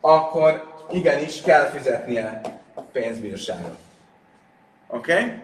[0.00, 2.40] akkor igenis kell fizetnie
[2.92, 3.76] pénzbírságot.
[4.86, 5.12] Oké?
[5.12, 5.41] Okay?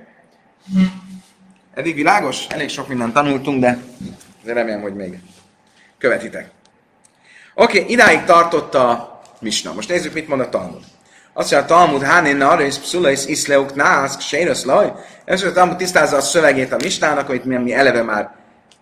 [1.75, 2.47] Eddig világos?
[2.49, 3.79] Elég sok mindent tanultunk, de
[4.45, 5.19] remélem, hogy még
[5.99, 6.51] követitek.
[7.55, 9.73] Oké, okay, idáig tartott a misna.
[9.73, 10.83] Most nézzük, mit mond a Talmud.
[11.33, 14.93] Azt mondja, a Talmud, Háné Naris, Pszulais, Iszleuk, Nászk, Sérosz, Laj.
[15.25, 18.37] Ez a Talmud tisztázza a szövegét a mistának, amit mi, mi eleve már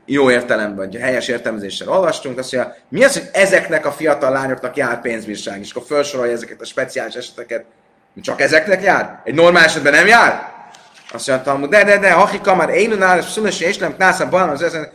[0.04, 4.76] jó értelemben, vagy helyes értelmezéssel olvastunk, azt mondja, mi az, hogy ezeknek a fiatal lányoknak
[4.76, 7.64] jár pénzbírság, és akkor felsorolja ezeket a speciális eseteket,
[8.22, 9.20] csak ezeknek jár?
[9.24, 10.55] Egy normál esetben nem jár?
[11.12, 14.62] Azt mondja, de, de, de, haki már én nál, szülösi és nem knászam, ban, az
[14.62, 14.92] ezen,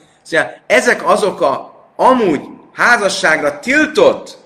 [0.67, 2.41] ezek azok a amúgy
[2.73, 4.37] házasságra tiltott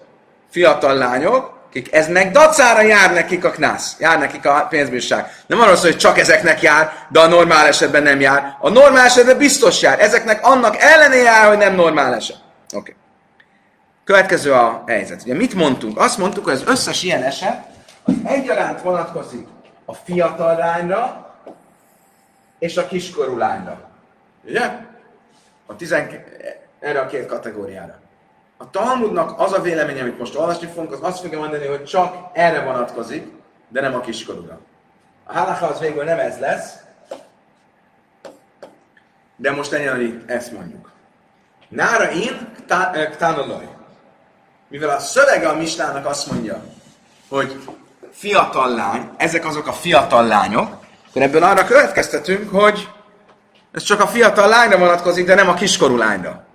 [0.49, 5.31] fiatal lányok, akik eznek dacára jár nekik a knász, jár nekik a pénzbírság.
[5.47, 8.57] Nem arról szól, hogy csak ezeknek jár, de a normál esetben nem jár.
[8.59, 10.01] A normál esetben biztos jár.
[10.01, 12.37] Ezeknek annak ellené jár, hogy nem normál eset.
[12.65, 12.77] Oké.
[12.77, 12.93] Okay.
[14.03, 15.21] Következő a helyzet.
[15.23, 15.99] Ugye mit mondtunk?
[15.99, 17.65] Azt mondtuk, hogy az összes ilyen eset
[18.03, 19.47] az egyaránt vonatkozik
[19.85, 21.24] a fiatal lányra
[22.65, 23.89] és a kiskorú lányra.
[24.43, 24.71] Ugye?
[25.65, 26.23] A tizen...
[26.79, 27.99] erre a két kategóriára.
[28.57, 32.29] A Talmudnak az a véleménye, amit most olvasni fogunk, az azt fogja mondani, hogy csak
[32.33, 33.31] erre vonatkozik,
[33.67, 34.59] de nem a kiskorúra.
[35.23, 36.73] A halacha az végül nem ez lesz,
[39.35, 40.91] de most hogy ezt mondjuk.
[41.67, 42.53] Nára én
[43.11, 43.67] ktánoloj.
[44.67, 46.63] Mivel a szövege a mistának azt mondja,
[47.29, 47.63] hogy
[48.11, 50.84] fiatal lány, ezek azok a fiatal lányok,
[51.15, 52.89] akkor ebből arra következtetünk, hogy
[53.71, 56.45] ez csak a fiatal lányra vonatkozik, de nem a kiskorú lányra.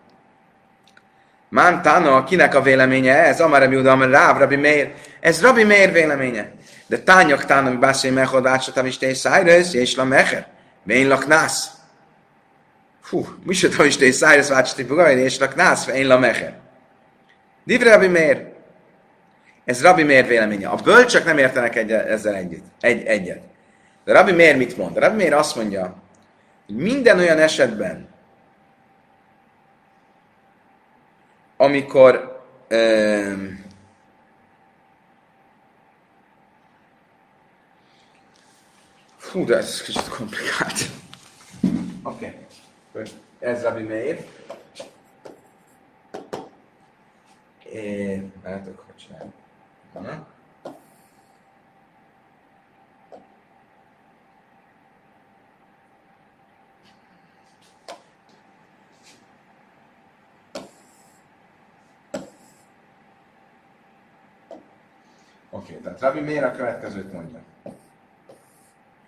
[1.49, 3.40] Mántana, kinek a véleménye ez?
[3.40, 4.92] Amar Rabbi Uda, Amar Ráv, Rabbi Meir.
[5.20, 6.53] Ez Rabbi Meir véleménye.
[6.87, 10.46] De tányak tán, ami bászai mechod, vátsatam is tény szájrez, és la mecher.
[10.83, 11.70] Vén laknász.
[13.11, 16.59] Hú, mi se tudom is tény szájrez, vátsatam bugaj, és laknász, vén la mecher.
[17.64, 18.46] Divre Rabbi Meir.
[19.64, 20.68] Ez Rabbi Meir véleménye.
[20.68, 22.62] A bölcsök nem értenek egy, ezzel egyet.
[22.81, 23.49] Egy, egyet.
[24.04, 24.96] De Rabbi Meir mit mond?
[24.96, 26.02] Rabbi Meir azt mondja,
[26.66, 28.08] hogy minden olyan esetben,
[31.56, 33.68] amikor um,
[39.32, 40.78] Hú, de ez kicsit komplikált.
[42.02, 42.38] Oké.
[42.92, 43.06] Okay.
[43.38, 44.24] Ez Rabbi Meir.
[47.72, 49.32] É, látok, hogy csinálni.
[65.61, 67.38] Oké, okay, tehát Rabbi miért a következőt mondja?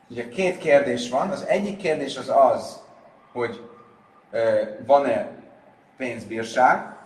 [0.08, 1.30] Ugye két kérdés van.
[1.30, 2.78] Az egyik kérdés az az,
[3.32, 3.68] hogy
[4.86, 5.30] van-e
[5.96, 6.96] pénzbírság,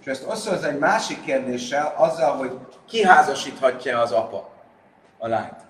[0.00, 2.58] és ezt osztozza egy másik kérdéssel, azzal, hogy
[2.88, 4.50] kiházasíthatja az apa
[5.18, 5.63] a lányt.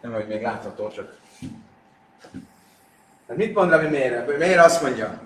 [0.00, 1.16] Nem, hogy még látható, csak...
[3.28, 4.36] Hát mit mond Rabbi Meir?
[4.38, 5.20] Miért azt mondja,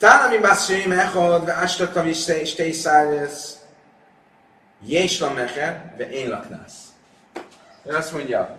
[0.00, 3.64] Tánami Basszőim Echad, ve Ástatta vissza, és te Iszájesz,
[4.82, 6.88] Jésla Mecher, ve én laknász.
[7.82, 8.58] Ő azt mondja,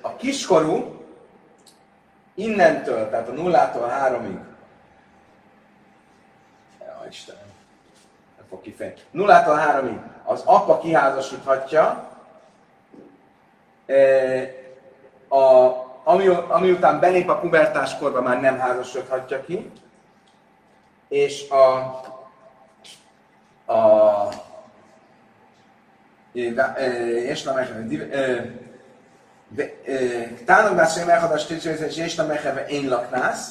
[0.00, 1.04] a kiskorú
[2.34, 4.38] innentől, tehát a nullától a háromig,
[6.80, 7.52] Ja, Istenem,
[8.36, 8.94] nem fog kifejni.
[9.10, 12.10] Nullától háromig az apa kiházasíthatja,
[13.86, 14.48] eh,
[15.28, 15.74] a,
[16.04, 19.70] ami, ami után belép a pubertáskorba, már nem házasodhatja ki,
[21.08, 21.74] és a,
[23.72, 24.28] a
[26.32, 27.56] és nem
[30.44, 33.50] Tánok beszélni meghadas tűzőzés, és nem megheve én laknász.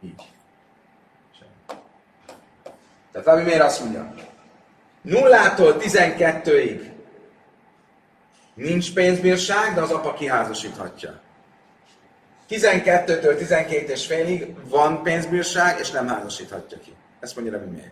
[0.00, 0.32] Így.
[3.12, 4.27] Tehát ami miért azt mondja?
[5.08, 6.80] Nullától 12-ig
[8.54, 11.20] nincs pénzbírság, de az apa kiházasíthatja.
[12.50, 16.92] 12-től 12 és félig van pénzbírság, és nem házasíthatja ki.
[17.20, 17.90] Ezt mondja Rabbi Meir.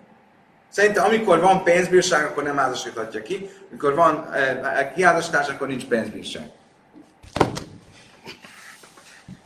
[0.68, 6.50] Szerintem amikor van pénzbírság, akkor nem házasíthatja ki, amikor van eh, kiházasítás, akkor nincs pénzbírság.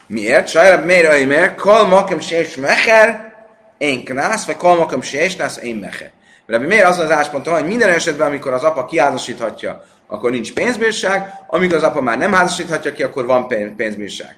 [0.06, 0.48] Miért?
[0.48, 3.34] Sajra miért, mert kal makem sés mecher,
[3.78, 6.12] én knász, vagy kal makem sés nász, én mecher.
[6.50, 11.34] Rabbi miért az az ásponton, hogy minden esetben, amikor az apa kiházasíthatja, akkor nincs pénzbírság,
[11.46, 14.36] amikor az apa már nem házasíthatja ki, akkor van pénzbírság.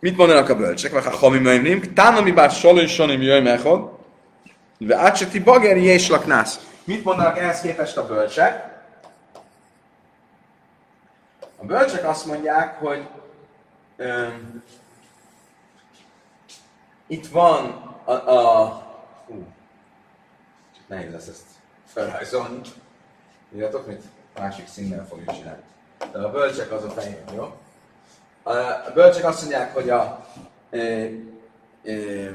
[0.00, 0.92] Mit mondanak a bölcsek?
[0.92, 3.90] Vagy ha mi mondjuk, tána mi bár salim jöjj mechod,
[4.78, 6.60] de átseti bageri és laknász.
[6.84, 8.76] Mit mondanak ehhez képest a bölcsek?
[11.56, 13.06] A bölcsek azt mondják, hogy
[13.96, 14.62] öm,
[17.06, 17.64] itt van
[18.04, 18.87] a, a
[20.88, 21.46] nehéz lesz ezt
[21.86, 22.60] felrajzolni.
[23.50, 24.02] Tudjátok mit?
[24.38, 25.62] Másik színnel fogjuk csinálni.
[26.12, 27.56] De a bölcsek az a fehér, jó?
[28.42, 30.26] A bölcsek azt mondják, hogy a
[30.70, 31.06] ö,
[31.82, 32.30] ö,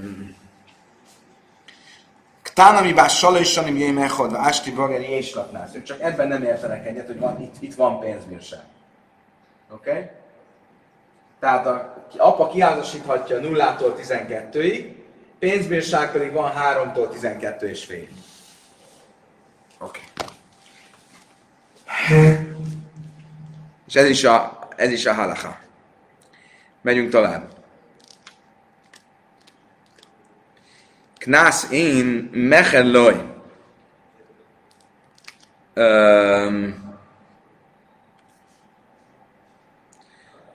[2.53, 5.71] Tánami bár salajsanim jöjj meghodva, ásti bageri és laknász.
[5.83, 8.63] Csak ebben nem értenek egyet, hogy van, itt, itt van pénzbírság.
[9.71, 9.89] Oké?
[9.89, 10.09] Okay?
[11.39, 14.93] Tehát a apa kiházasíthatja 0-tól 12-ig,
[15.39, 18.07] pénzbírság pedig van 3-tól 12 és fél.
[19.79, 19.99] Oké.
[20.21, 20.27] Okay.
[23.87, 25.59] És ez is a, ez is a halacha.
[26.81, 27.51] Megyünk tovább.
[31.17, 33.31] Knász én mecheloj.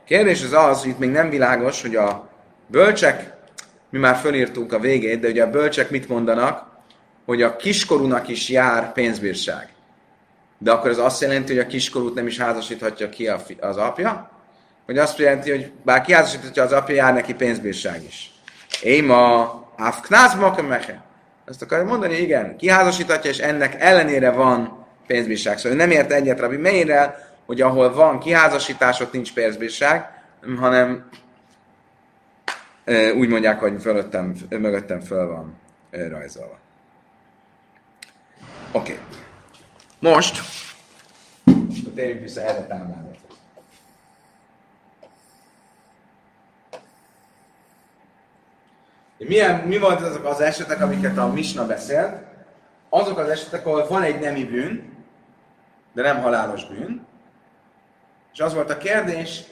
[0.05, 2.31] Kérdés az az, hogy itt még nem világos, hogy a
[2.67, 3.37] bölcsek,
[3.91, 6.67] mi már fölírtunk a végét, de ugye a bölcsek mit mondanak,
[7.25, 9.73] hogy a kiskorúnak is jár pénzbírság.
[10.59, 13.29] De akkor ez azt jelenti, hogy a kiskorút nem is házasíthatja ki
[13.61, 14.31] az apja?
[14.87, 18.33] Vagy azt jelenti, hogy bár kiházasíthatja az apja, jár neki pénzbírság is.
[18.83, 20.35] Én ma Afknász
[20.69, 21.03] meche.
[21.45, 25.59] Ezt akarja mondani, igen, kiházasítatja, és ennek ellenére van pénzbírság.
[25.59, 30.23] Szóval ő nem ért egyet Rabbi Meirrel, hogy ahol van kiházasítás, ott nincs pénzbírság,
[30.59, 31.09] hanem
[33.17, 35.59] úgy mondják, hogy fölöttem, mögöttem föl van
[35.91, 36.59] rajzolva.
[38.73, 38.93] Oké.
[38.93, 39.05] Okay.
[39.99, 40.41] Most
[41.99, 43.11] térjünk vissza erre támlára.
[49.17, 52.17] Milyen, mi volt azok az esetek, amiket a Misna beszélt?
[52.89, 54.97] Azok az esetek, ahol van egy nemi bűn,
[55.93, 57.07] de nem halálos bűn.
[58.33, 59.43] És az volt a kérdés,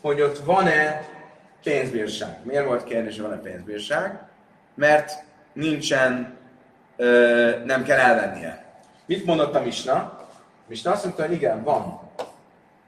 [0.00, 1.08] hogy ott van-e
[1.62, 2.38] pénzbírság.
[2.42, 4.20] Miért volt kérdés, hogy van-e pénzbírság?
[4.74, 6.36] Mert nincsen,
[6.96, 8.65] ö, nem kell elvennie.
[9.06, 10.18] Mit mondott a Misna?
[10.66, 12.00] Misna azt mondta, hogy igen, van.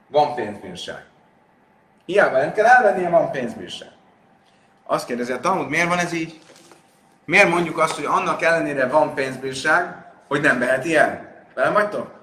[0.07, 1.05] Van pénzbírság.
[2.05, 3.91] Hiába nem kell elvennie, van pénzbírság.
[4.85, 6.39] Azt kérdezi a Talmud, miért van ez így?
[7.25, 11.43] Miért mondjuk azt, hogy annak ellenére van pénzbírság, hogy nem veheti el?
[11.53, 12.19] Velem vagytok?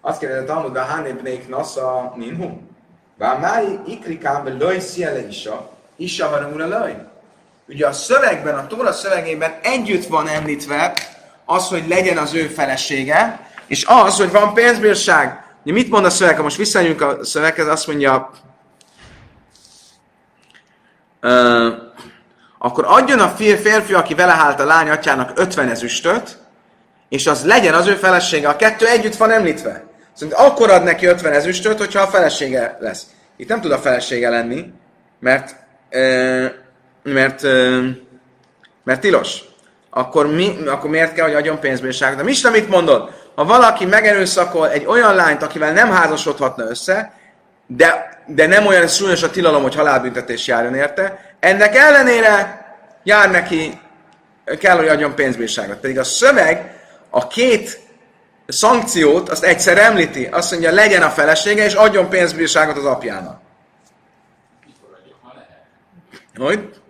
[0.00, 2.60] Azt kérdezi a Talmud, a hánépnék nasza ninhu?
[3.18, 6.94] Bár máj ikrikám löj sziele isa, isa van a löj.
[7.68, 10.92] Ugye a szövegben, a Tóra szövegében együtt van említve
[11.44, 15.44] az, hogy legyen az ő felesége, és az, hogy van pénzbírság.
[15.62, 16.36] Mit mond a szöveg?
[16.36, 18.30] Ha most visszajönjünk a szöveghez, azt mondja,
[22.58, 26.38] akkor adjon a férfi, aki vele hált a lány atyának 50 ezüstöt,
[27.08, 28.48] és az legyen az ő felesége.
[28.48, 29.84] A kettő együtt van említve.
[30.12, 33.06] Szóval akkor ad neki 50 ezüstöt, hogyha a felesége lesz.
[33.36, 34.72] Itt nem tud a felesége lenni,
[35.20, 35.56] mert,
[37.06, 37.42] mert,
[38.84, 39.40] mert tilos.
[39.90, 42.16] Akkor, mi, akkor miért kell, hogy adjon pénzbírságot?
[42.16, 43.10] De mi mit mondod?
[43.34, 47.12] Ha valaki megerőszakol egy olyan lányt, akivel nem házasodhatna össze,
[47.66, 51.34] de, de nem olyan súlyos a tilalom, hogy halálbüntetés járjon érte.
[51.40, 52.64] Ennek ellenére
[53.02, 53.80] jár neki,
[54.58, 55.78] kell, hogy adjon pénzbírságot.
[55.78, 56.80] Pedig a szöveg
[57.10, 57.80] a két
[58.46, 60.24] szankciót azt egyszer említi.
[60.24, 63.40] Azt mondja, legyen a felesége, és adjon pénzbírságot az apjának.
[64.66, 66.85] Mikor adjuk, ha lehet.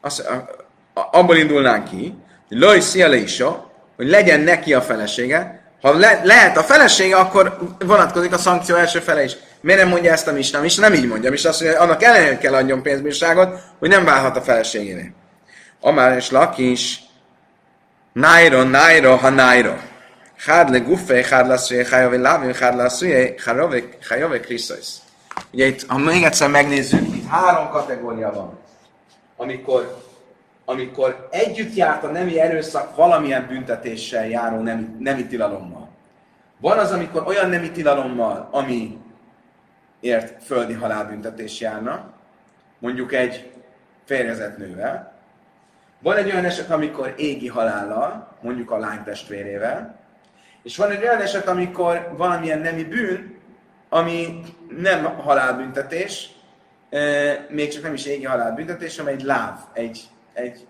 [0.00, 0.30] Azt,
[1.10, 2.14] abból indulnánk ki,
[2.48, 5.62] hogy Loj Szialéisa, hogy legyen neki a felesége.
[5.80, 9.36] Ha le, lehet a felesége, akkor vonatkozik a szankció első fele is.
[9.60, 10.60] Miért nem mondja ezt a Misna?
[10.60, 11.30] Misna nem így mondja.
[11.30, 15.12] Misna azt mondja, hogy annak ellenére kell adjon pénzbírságot, hogy nem válhat a feleségének.
[15.80, 17.00] Amár és Lakis,
[18.12, 19.72] Nairo, Nairo, ha Nairo.
[20.46, 23.34] Hád le guffé, hád lasszújé, hajové lávén, hád lasszújé,
[24.08, 24.96] hajové kriszajsz.
[25.52, 28.58] Ugye itt, ha még egyszer megnézzük, itt három kategória van.
[29.40, 30.02] Amikor,
[30.64, 35.88] amikor együtt járt a nemi erőszak valamilyen büntetéssel járó nemi, nemi tilalommal.
[36.60, 38.98] Van az, amikor olyan nemi tilalommal, ami
[40.00, 42.12] ért földi halálbüntetés járna,
[42.78, 43.50] mondjuk egy
[44.04, 45.12] férjezett nővel,
[46.00, 49.98] van egy olyan eset, amikor égi halállal, mondjuk a lány testvérével,
[50.62, 53.36] és van egy olyan eset, amikor valamilyen nemi bűn,
[53.88, 54.40] ami
[54.80, 56.30] nem halálbüntetés,
[57.48, 60.66] még csak nem is égi halálbüntetés, hanem egy láv, egy, egy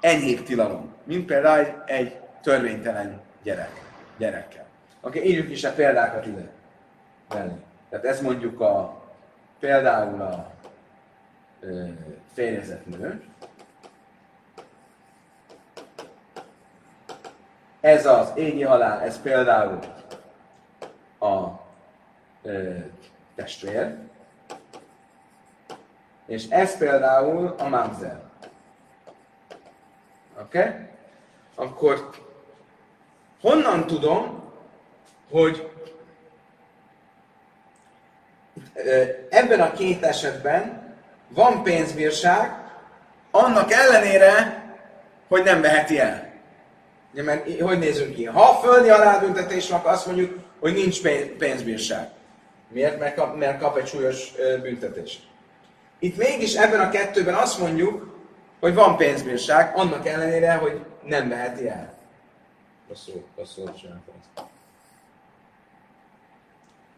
[0.00, 0.94] enyhébb tilalom.
[1.04, 3.82] Mint például egy, egy törvénytelen gyerek,
[4.16, 4.66] gyerekkel.
[5.00, 6.48] Oké, okay, írjuk is a példákat ide.
[7.28, 7.52] Mellé.
[7.90, 9.02] Tehát ez mondjuk a,
[9.60, 10.50] például a
[11.60, 11.84] ö,
[12.34, 13.22] férjezett nő,
[17.80, 19.78] Ez az égi halál, ez például
[21.18, 21.46] a
[22.42, 22.74] ö,
[23.34, 23.96] testvér,
[26.28, 28.20] és ez például a mamzer.
[30.40, 30.58] Oké?
[30.58, 30.70] Okay?
[31.54, 32.10] Akkor
[33.40, 34.42] honnan tudom,
[35.30, 35.70] hogy
[39.28, 40.94] ebben a két esetben
[41.28, 42.66] van pénzbírság,
[43.30, 44.62] annak ellenére,
[45.28, 46.32] hogy nem veheti el.
[47.12, 48.24] Ugye, mert hogy nézünk ki?
[48.24, 51.02] Ha földi halálbüntetés van, azt mondjuk, hogy nincs
[51.38, 52.08] pénzbírság.
[52.68, 52.98] Miért?
[52.98, 55.27] Mert kap, mert kap egy súlyos büntetést.
[55.98, 58.16] Itt mégis ebben a kettőben azt mondjuk,
[58.60, 61.98] hogy van pénzbírság, annak ellenére, hogy nem veheti el.
[62.88, 64.46] Rosszul, rosszul csináltam ezt.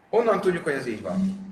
[0.09, 1.49] Honnan tudjuk, hogy ez így van?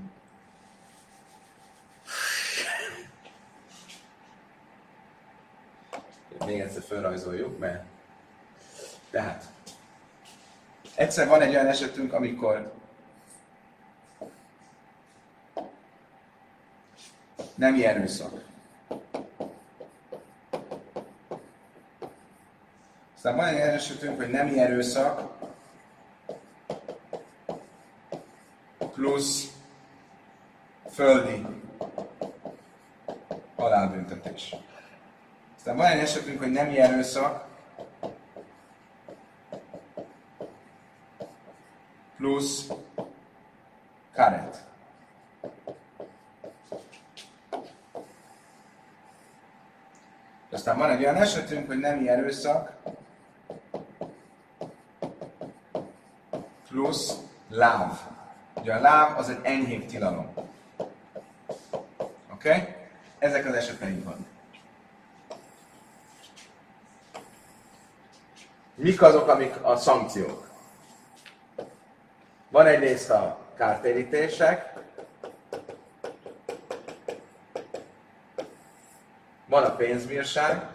[6.46, 7.84] Még egyszer felrajzoljuk, mert
[9.12, 9.44] tehát,
[10.96, 12.79] egyszer van egy olyan esetünk, amikor
[17.60, 18.44] nem erőszak.
[23.16, 25.38] Aztán van egy esetünk, hogy nem erőszak,
[28.78, 29.52] plusz
[30.92, 31.46] földi
[33.56, 34.56] halálbüntetés.
[35.56, 37.48] Aztán van egy esetünk, hogy nem erőszak,
[42.18, 42.68] plusz
[44.14, 44.68] karet.
[50.60, 52.72] Aztán van egy olyan esetünk, hogy nem erőszak,
[56.68, 57.14] plusz
[57.50, 58.00] láv.
[58.54, 60.34] Ugye a láv az egy enyhébb tilalom.
[62.34, 62.50] Oké?
[62.50, 62.76] Okay?
[63.20, 64.26] Ezek az eseteink van.
[68.76, 70.50] Mik azok, amik a szankciók?
[72.50, 74.74] Van egyrészt a kártérítések,
[79.50, 80.66] van a pénzbírság,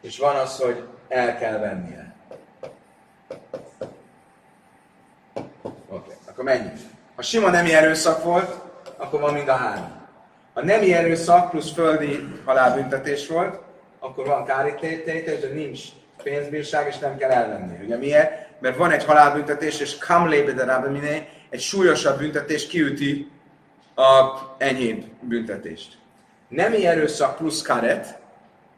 [0.00, 2.14] és van az, hogy el kell vennie.
[5.32, 5.44] Oké,
[5.88, 6.14] okay.
[6.28, 6.78] akkor menjünk.
[7.16, 8.60] Ha sima nemi erőszak volt,
[8.96, 10.02] akkor van mind a három.
[10.54, 13.60] Ha nemi erőszak plusz földi halálbüntetés volt,
[13.98, 15.80] akkor van kárítérítés, de nincs
[16.22, 17.84] pénzbírság, és nem kell elvenni.
[17.84, 18.44] Ugye miért?
[18.64, 23.30] mert van egy halálbüntetés, és kamlébe de egy súlyosabb büntetés kiüti
[23.94, 25.98] a enyhébb büntetést.
[26.54, 28.18] Nemi erőszak plusz karet,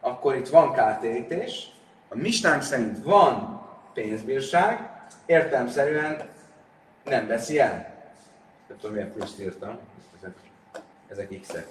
[0.01, 1.70] akkor itt van kártérítés,
[2.09, 3.62] a misnánk szerint van
[3.95, 4.91] pénzbírság,
[5.27, 6.29] értelmszerűen
[7.05, 7.95] nem veszi el.
[8.68, 9.79] Nem tudom, miért pluszt írtam.
[10.18, 10.35] Ezek,
[11.09, 11.66] ezek x-ek.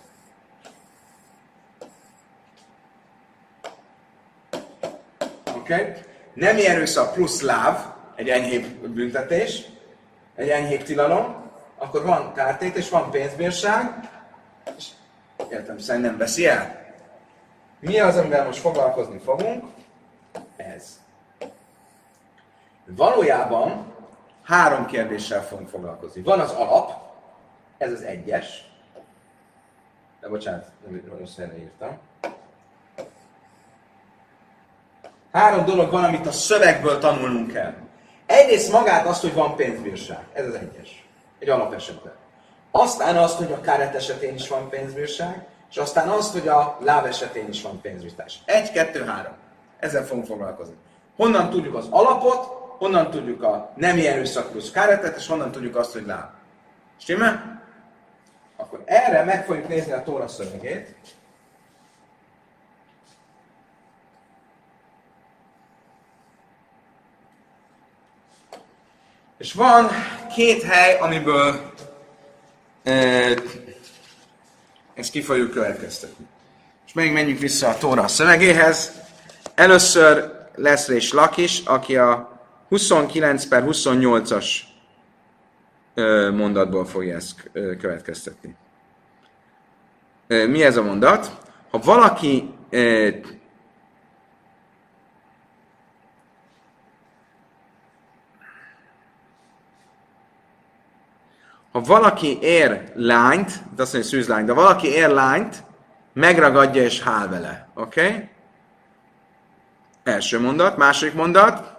[5.56, 5.74] Oké?
[5.74, 5.94] Okay?
[6.34, 9.66] Nem erőszak plusz láv, egy enyhébb büntetés,
[10.36, 14.10] egy enyhébb tilalom, akkor van kártét és van pénzbírság,
[14.78, 14.86] és
[15.52, 16.84] értem szerint nem veszi el.
[17.80, 19.64] Mi az, amivel most foglalkozni fogunk?
[20.56, 21.00] Ez.
[22.86, 23.94] Valójában
[24.44, 26.22] három kérdéssel fogunk foglalkozni.
[26.22, 26.92] Van az alap,
[27.78, 28.72] ez az egyes.
[30.20, 31.98] De bocsánat, nem rossz helyre írtam.
[35.32, 37.74] Három dolog van, amit a szövegből tanulnunk kell.
[38.26, 40.26] Egyrészt magát azt, hogy van pénzbírság.
[40.34, 41.08] Ez az egyes.
[41.40, 42.14] Egy alapesetben.
[42.78, 47.06] Aztán azt, hogy a káret esetén is van pénzbírság, és aztán azt, hogy a láb
[47.06, 48.28] esetén is van pénzbírság.
[48.46, 49.34] Egy, kettő, három.
[49.80, 50.76] Ezzel fogunk foglalkozni.
[51.16, 52.46] Honnan tudjuk az alapot,
[52.78, 56.30] honnan tudjuk a nem erőszak plusz káretet, és honnan tudjuk azt, hogy láb.
[56.98, 57.62] Stimmel?
[58.58, 60.96] Akkor erre meg fogjuk nézni a Tóra szövegét.
[69.38, 69.88] És van
[70.36, 71.74] két hely, amiből
[74.94, 76.26] ezt ki fogjuk következtetni.
[76.88, 78.92] És még menjünk vissza a Tóra szövegéhez.
[79.56, 84.46] Először lesz és Lakis, aki a 29 per 28-as
[86.34, 88.56] mondatból fogja ezt következtetni.
[90.28, 91.38] Mi ez a mondat?
[91.72, 92.54] Ha valaki
[101.76, 105.64] ha valaki ér lányt, de azt mondja, szűzlányt, de valaki ér lányt,
[106.14, 107.68] megragadja és hál vele.
[107.74, 108.08] Oké?
[108.08, 108.30] Okay?
[110.04, 110.78] Első mondat.
[110.78, 111.74] Második mondat.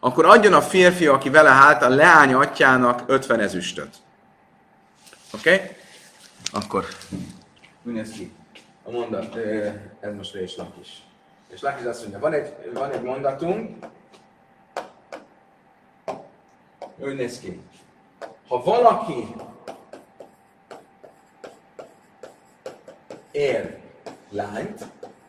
[0.00, 3.96] Akkor adjon a férfi, aki vele hált, a leány atyának 50 ezüstöt.
[5.34, 5.54] Oké?
[5.54, 5.76] Okay?
[6.52, 6.86] Akkor
[7.82, 8.32] mi néz ki?
[8.84, 9.36] A mondat,
[10.00, 11.02] ez most és is.
[11.48, 13.86] És Lakis azt mondja, van egy, van egy mondatunk,
[16.98, 17.60] úgy néz ki.
[18.52, 19.34] Ha valaki
[23.30, 23.78] ér
[24.28, 24.84] lányt,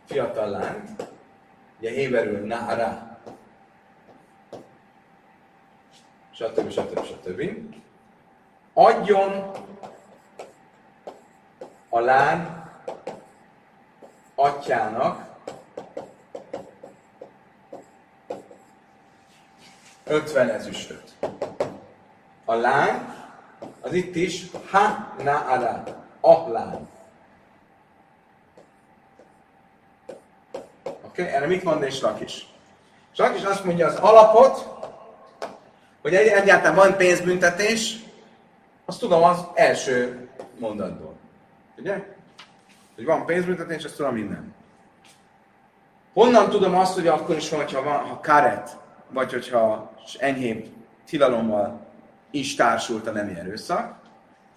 [0.06, 1.08] fiatal lányt,
[1.80, 3.18] ugye héberül nára,
[6.32, 6.70] stb.
[6.72, 7.04] stb.
[7.06, 7.42] stb.
[8.74, 9.52] Adjon
[11.90, 12.48] a lány
[14.36, 15.36] atyának
[20.04, 21.14] 50 ezüstöt.
[22.46, 23.06] A lány,
[23.82, 25.84] az itt is ha na ara,
[26.22, 26.88] a lány.
[30.84, 31.26] Oké, okay?
[31.26, 32.48] erre mit mond és Lakis?
[33.36, 34.68] is azt mondja az alapot,
[36.02, 38.00] hogy egy, egyáltalán van pénzbüntetés,
[38.86, 40.28] azt tudom az első
[40.60, 41.16] mondatból.
[41.78, 42.04] Ugye?
[42.96, 44.54] Hogy van pénzbüntetés, azt tudom minden.
[46.14, 48.78] Honnan tudom azt, hogy akkor is van, ha, van, ha karet,
[49.10, 50.68] vagy hogyha enyhébb
[51.06, 51.83] tilalommal
[52.34, 53.96] is társult a nemi erőszak?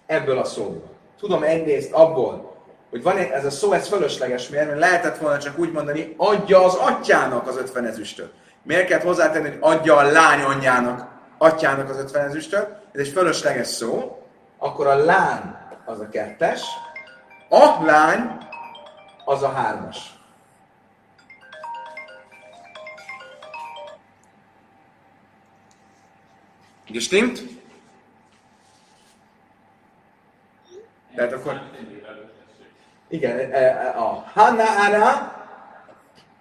[0.05, 0.95] Ebből a szóból.
[1.19, 2.55] Tudom egyrészt abból,
[2.89, 6.75] hogy van ez a szó, ez fölösleges, mert lehetett volna csak úgy mondani, adja az
[6.75, 8.33] atyának az ötven ezüstöt.
[8.63, 11.07] Miért kellett hozzátenni, hogy adja a lány anyjának,
[11.37, 12.67] atyának az ötven ezüstöt?
[12.91, 14.21] Ez egy fölösleges szó.
[14.57, 15.55] Akkor a lány
[15.85, 16.61] az a kettes,
[17.49, 18.37] a lány
[19.25, 20.15] az a hármas.
[26.87, 27.56] Gestimmt?
[31.17, 31.61] Tehát akkor...
[33.07, 35.35] Igen, e, e, a Hanna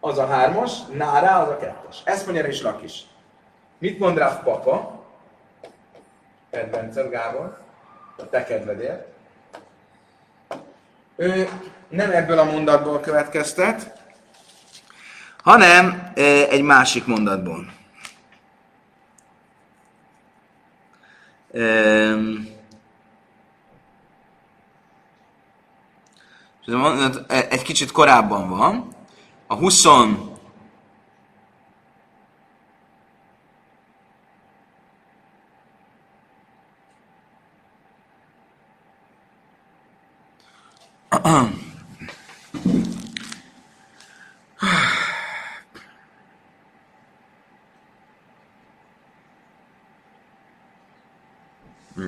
[0.01, 2.01] az a hármas, Nára az a kettes.
[2.05, 3.03] Ezt mondja is Lakis.
[3.79, 5.05] Mit mond rá papa?
[6.51, 7.59] Kedvenced Gábor,
[8.17, 9.07] a te kedvedért.
[11.17, 11.49] Ő
[11.89, 13.93] nem ebből a mondatból következtet,
[15.43, 16.13] hanem
[16.51, 17.73] egy másik mondatból.
[27.29, 28.95] Egy kicsit korábban van.
[29.47, 29.85] A 20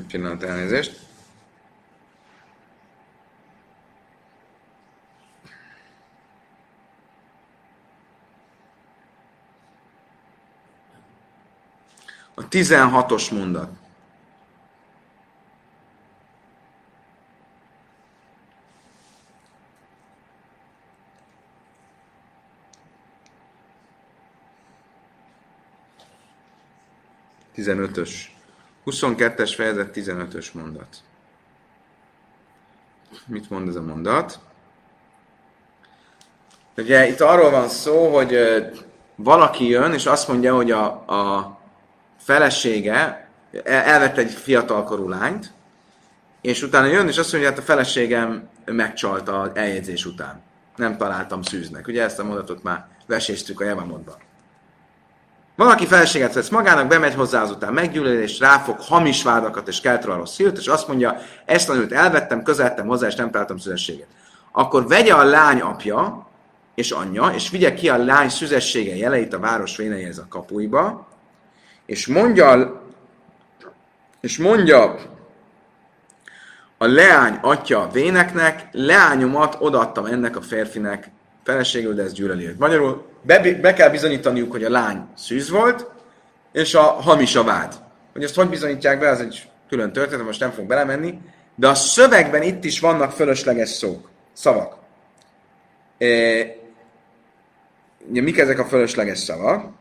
[0.09, 1.08] Pillanat elnézést.
[12.51, 13.71] 16-os mondat.
[27.55, 28.37] Tizenötös.
[28.87, 31.03] 22-es fejezet 15-ös mondat.
[33.27, 34.39] Mit mond ez a mondat?
[36.77, 38.39] Ugye itt arról van szó, hogy
[39.17, 41.58] valaki jön, és azt mondja, hogy a, a
[42.29, 43.29] felesége
[43.65, 45.53] el- elvette egy fiatalkorú lányt,
[46.41, 50.43] és utána jön, és azt mondja, hát a feleségem megcsalta az eljegyzés után.
[50.77, 51.87] Nem találtam szűznek.
[51.87, 54.15] Ugye ezt a mondatot már veséztük a Jevamodban.
[55.57, 60.37] Valaki feleséget vesz magának, bemegy hozzá azután meggyűlöl, és ráfog hamis vádakat, és kelt rossz
[60.37, 64.09] hírt, és azt mondja, ezt a nőt elvettem, közeltem hozzá, és nem találtam szüzességet.
[64.53, 66.29] Akkor vegye a lány apja
[66.75, 71.09] és anyja, és vigye ki a lány szüzessége jeleit a város véneihez a kapuiba,
[71.89, 72.83] és mondja,
[74.21, 74.95] és mondja
[76.79, 81.11] a leány atya véneknek, leányomat odaadtam ennek a férfinek
[81.45, 82.59] feleségül, de ez gyűlöli őt.
[82.59, 85.91] Magyarul be, be kell bizonyítaniuk, hogy a lány szűz volt,
[86.53, 87.75] és a hamis a vád.
[88.13, 91.21] Hogy ezt hogy bizonyítják be, az egy külön történet, most nem fogok belemenni,
[91.55, 94.77] de a szövegben itt is vannak fölösleges szók, szavak.
[95.99, 96.07] E,
[98.09, 99.77] ugye mik ezek a fölösleges szavak?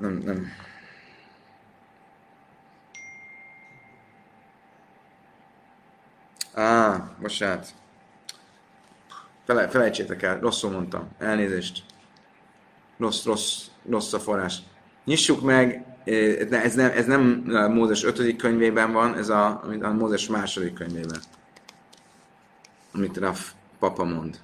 [0.00, 0.52] Nem, nem.
[7.28, 7.66] Á, bocsánat.
[9.44, 11.08] Fele, felejtsétek el, rosszul mondtam.
[11.18, 11.84] Elnézést.
[12.98, 14.58] Rossz, rossz, rossz a forrás.
[15.04, 18.36] Nyissuk meg, eh, ez nem, ez nem a Mózes 5.
[18.36, 21.20] könyvében van, ez a, a Mózes második könyvében.
[22.92, 24.40] Amit Raf papa mond.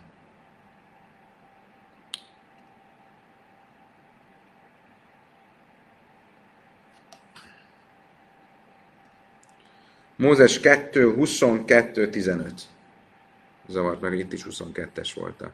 [10.16, 12.72] Mózes 2, 22, 15.
[13.68, 15.40] Zavart meg, itt is 22-es volt.
[15.42, 15.50] a-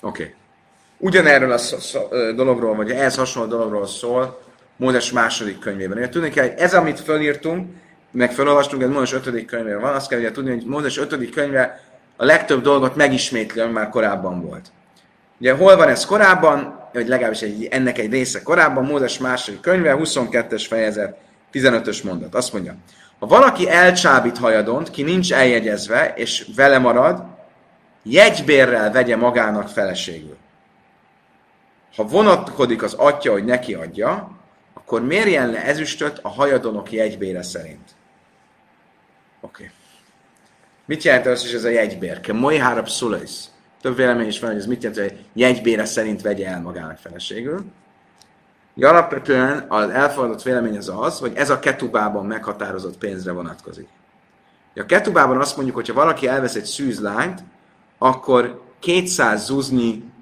[0.00, 0.22] Oké.
[0.22, 0.34] Okay.
[0.98, 4.40] Ugyanerről a szó, szó, dologról, vagy ehhez hasonló dologról szól
[4.76, 5.96] Mózes második könyvében.
[5.96, 7.76] Ugye tudni kell, hogy ez, amit fölírtunk,
[8.10, 11.87] meg felolvastunk, ez Mózes ötödik könyvében van, azt kell ugye tudni, hogy Mózes ötödik könyve
[12.20, 14.70] a legtöbb dolgot megismétli, ami már korábban volt.
[15.40, 19.96] Ugye hol van ez korábban, vagy legalábbis egy, ennek egy része korábban, Mózes második könyve,
[19.98, 21.18] 22-es fejezet,
[21.52, 22.34] 15-ös mondat.
[22.34, 22.74] Azt mondja,
[23.18, 27.22] ha valaki elcsábít hajadont, ki nincs eljegyezve, és vele marad,
[28.02, 30.36] jegybérrel vegye magának feleségül.
[31.96, 34.30] Ha vonatkozik az atya, hogy neki adja,
[34.74, 37.90] akkor mérjen le ezüstöt a hajadonok jegybére szerint.
[39.40, 39.62] Oké.
[39.62, 39.76] Okay.
[40.88, 42.20] Mit jelent az, hogy ez a jegybér?
[42.20, 43.50] Ke mojhárab szulajsz.
[43.80, 47.64] Több vélemény is van, hogy ez mit jelent, hogy jegybére szerint vegye el magának feleségül.
[48.80, 53.88] Alapvetően az elfogadott vélemény az az, hogy ez a ketubában meghatározott pénzre vonatkozik.
[54.74, 57.42] A ketubában azt mondjuk, hogy ha valaki elvesz egy szűz lányt,
[57.98, 60.12] akkor 200 zuzni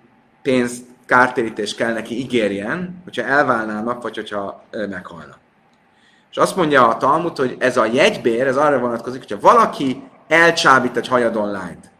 [0.43, 5.39] pénzt, kártérítés kell neki ígérjen, hogyha elválnának, vagy hogyha ö, meghalnak.
[6.31, 10.97] És azt mondja a Talmud, hogy ez a jegybér, ez arra vonatkozik, hogyha valaki elcsábít
[10.97, 11.91] egy hajadon lányt,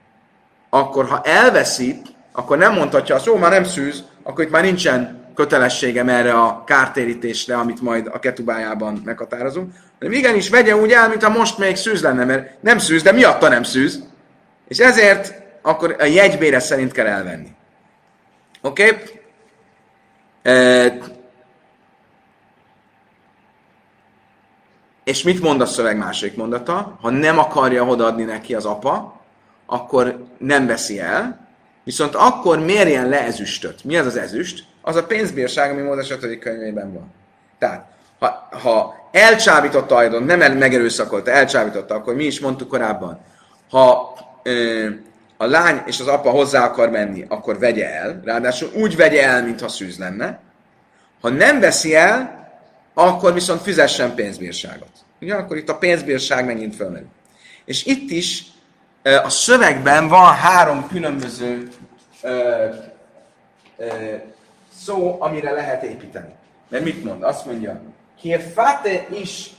[0.71, 5.25] akkor ha elveszít, akkor nem mondhatja azt, jó, már nem szűz, akkor itt már nincsen
[5.35, 11.31] kötelességem erre a kártérítésre, amit majd a ketubájában meghatározunk, hanem igenis vegye úgy el, mintha
[11.31, 14.03] most még szűz lenne, mert nem szűz, de miatta nem szűz.
[14.69, 17.49] És ezért akkor a jegybére szerint kell elvenni.
[18.63, 18.89] Oké?
[20.43, 21.01] Okay?
[25.07, 26.99] És mit mond a szöveg második mondata?
[27.01, 29.21] Ha nem akarja odaadni neki az apa,
[29.67, 31.49] akkor nem veszi el,
[31.85, 33.85] viszont akkor mérjen le ezüstöt.
[33.85, 34.65] Mi az az ezüst?
[34.83, 36.39] Az a pénzbírság, ami Mózes 5.
[36.39, 37.13] könyvében van.
[37.59, 37.87] Tehát,
[38.19, 43.21] ha, ha elcsábította a nem el, megerőszakolta, elcsábította, akkor mi is mondtuk korábban,
[43.71, 44.87] ha ö,
[45.37, 49.43] a lány és az apa hozzá akar menni, akkor vegye el, ráadásul úgy vegye el,
[49.43, 50.41] mintha szűz lenne.
[51.21, 52.36] Ha nem veszi el,
[52.99, 54.89] akkor viszont fizessen pénzbírságot.
[55.21, 57.09] Ugye, akkor itt a pénzbírság megint fölmerül.
[57.65, 58.45] És itt is
[59.03, 61.69] a szövegben van három különböző
[62.23, 62.67] ö,
[63.77, 63.85] ö,
[64.83, 66.35] szó, amire lehet építeni.
[66.69, 67.23] Mert mit mond?
[67.23, 67.81] Azt mondja,
[68.21, 69.51] Kérfáte is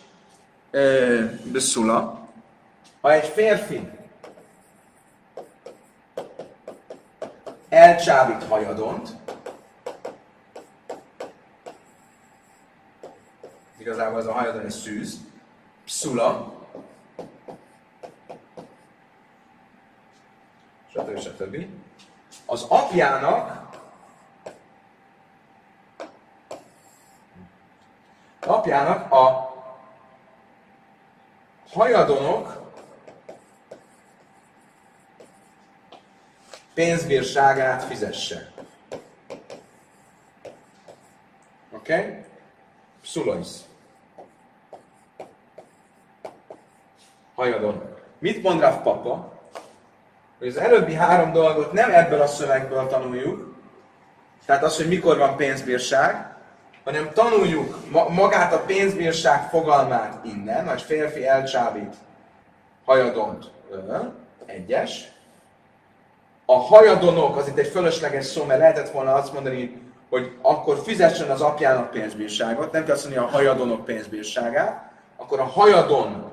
[1.43, 2.27] beszula,
[3.01, 3.89] ha egy férfi
[7.69, 9.09] elcsábít hajadont,
[13.87, 15.17] igazából ez a hajadon egy szűz,
[15.85, 16.53] pszula,
[20.91, 21.19] stb.
[21.19, 21.65] stb.
[22.45, 23.65] Az apjának
[28.39, 29.55] apjának a
[31.69, 32.71] hajadonok
[36.73, 38.51] pénzbírságát fizesse.
[41.71, 41.93] Oké?
[41.93, 42.23] Okay?
[43.01, 43.67] Pszulajsz.
[47.37, 47.81] Hajadon.
[48.19, 49.31] Mit mond Rav Papa?
[50.39, 53.55] Hogy az előbbi három dolgot nem ebből a szövegből tanuljuk,
[54.45, 56.35] tehát az, hogy mikor van pénzbírság,
[56.83, 61.95] hanem tanuljuk ma- magát a pénzbírság fogalmát innen, hogy férfi elcsábít
[62.85, 63.51] hajadont
[64.45, 65.11] egyes.
[66.45, 71.29] A hajadonok, az itt egy fölösleges szó, mert lehetett volna azt mondani, hogy akkor fizessen
[71.29, 76.26] az apjának pénzbírságot, nem kell azt mondani a hajadonok pénzbírságát, akkor a hajadon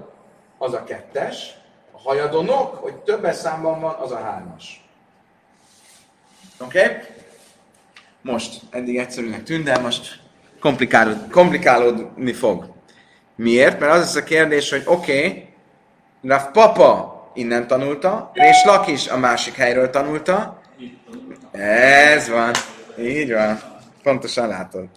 [0.65, 1.55] az a kettes,
[1.93, 4.85] a hajadonok, hogy többes számban van, az a hármas.
[6.61, 6.79] Oké?
[6.79, 6.97] Okay?
[8.23, 10.21] Most, eddig egyszerűnek tűnt, de most
[10.61, 12.73] komplikálód, komplikálódni fog.
[13.37, 13.81] Miért?
[13.81, 15.49] Mert az lesz a kérdés, hogy oké, okay,
[16.23, 20.61] Rav Papa innen tanulta, és Lakis a másik helyről tanulta.
[21.53, 22.51] Ez van.
[22.99, 23.61] Így van.
[24.03, 24.89] Pontosan látod.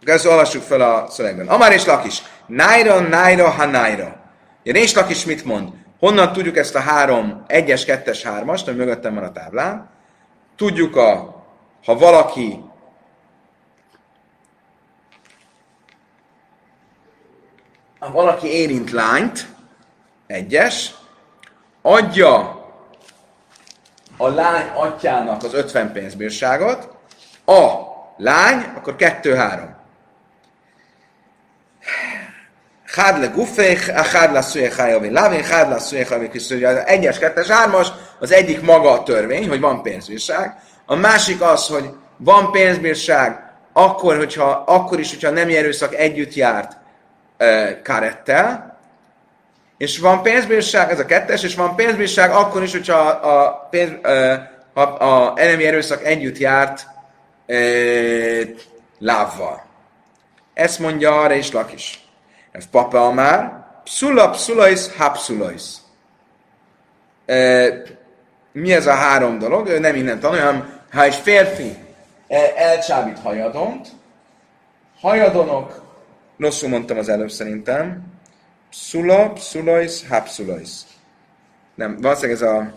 [0.00, 1.48] Akkor ezt olvassuk fel a szövegben.
[1.48, 2.22] Amár és Lakis.
[2.46, 4.27] Naira, naira, ha naira.
[4.72, 5.72] Rés Lakis mit mond?
[5.98, 9.90] Honnan tudjuk ezt a három, egyes, kettes, hármast, ami mögöttem van a táblán?
[10.56, 11.44] Tudjuk a,
[11.84, 12.60] ha valaki
[17.98, 19.46] ha valaki érint lányt,
[20.26, 20.94] egyes,
[21.82, 22.56] adja
[24.16, 26.88] a lány atyának az 50 pénzbírságot,
[27.44, 27.72] a
[28.16, 29.77] lány, akkor 2-3.
[32.94, 36.84] Hád le gufék, a hád le szüje hájavé lávén, hád le szüje hájavé kiszűrje.
[36.84, 40.54] Egyes, kettes, hármas, az egyik maga a törvény, hogy van pénzbírság.
[40.86, 46.76] A másik az, hogy van pénzbírság, akkor, hogyha, akkor is, hogyha nem erőszak együtt járt
[47.36, 48.78] e, karettel,
[49.76, 54.50] és van pénzbírság, ez a kettes, és van pénzbírság akkor is, hogyha a, pénz, e,
[54.74, 56.86] ha a enemi erőszak együtt járt
[57.46, 57.56] e,
[58.98, 59.66] lávval.
[60.54, 62.07] Ezt mondja arra is Lakis.
[62.52, 65.82] Ez papa már, pszula, pszulajsz, hapszulajsz.
[67.26, 67.68] E,
[68.52, 69.68] mi ez a három dolog?
[69.68, 71.76] Ő nem innen tanulja, hanem ha egy férfi
[72.56, 73.88] elcsábít hajadont,
[75.00, 75.82] hajadonok,
[76.38, 78.02] rosszul mondtam az előbb szerintem,
[78.70, 80.86] pszula, pszulajsz, hapszulajsz.
[81.74, 82.72] Nem, valószínűleg ez a...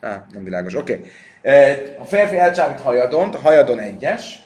[0.00, 0.92] Á, nem világos, oké.
[0.92, 1.96] Okay.
[1.98, 4.42] A férfi elcsábít hajadont, hajadon egyes,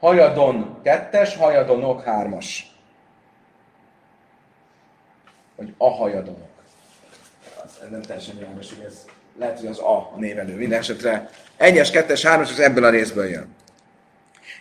[0.00, 2.69] hajadon kettes, hajadonok hármas
[5.60, 6.48] vagy a hajadonok.
[7.64, 8.94] Ez nem teljesen világos, hogy ez
[9.38, 10.54] lehet, hogy az A a névelő.
[10.54, 13.56] Minden esetre egyes, kettes, hármas, az ebből a részből jön.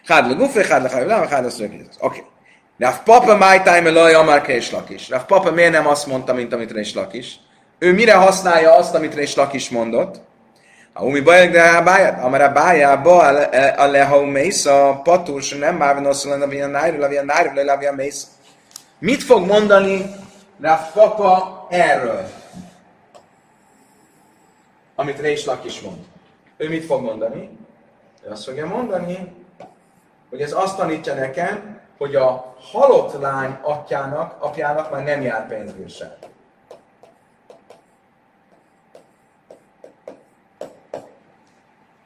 [0.06, 1.88] Hád le gufé, hád le hajlám, hád le szögéz.
[2.00, 2.24] Oké.
[2.78, 5.10] Rav Papa my time elaj, amár és lakis.
[5.10, 7.40] Rav Papa miért nem azt mondta, mint amit Rés lakis?
[7.78, 10.22] Ő mire használja azt, amit Rés lakis mondott?
[10.94, 13.18] A umi bajak de báját, amár a bájába
[13.78, 17.70] a lehau mész, a patur, se nem már van a via nájru, a via nájru,
[17.70, 18.28] a mész.
[19.00, 20.06] Mit fog mondani
[20.62, 22.30] Rav Papa erről,
[24.96, 26.06] amit Rés is mond.
[26.58, 27.58] Ő mit fog mondani?
[28.26, 29.36] Ő azt fogja mondani,
[30.30, 36.18] hogy ez azt tanítja nekem, hogy a halott lány atyának, apjának már nem jár pénzbírság.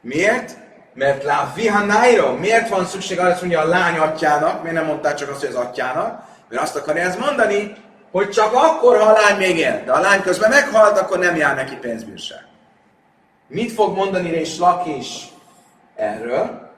[0.01, 0.57] Miért?
[0.93, 5.15] Mert lá vihanájra, miért van szükség arra, hogy mondja a lány atyának, miért nem mondták
[5.15, 6.27] csak azt, hogy az atyának?
[6.47, 7.75] Mert azt akarja ez mondani,
[8.13, 9.83] hogy csak akkor, ha a lány még él.
[9.85, 12.45] De a lány közben meghalt, akkor nem jár neki pénzbírság.
[13.47, 15.27] Mit fog mondani és Lakis
[15.95, 16.71] erről?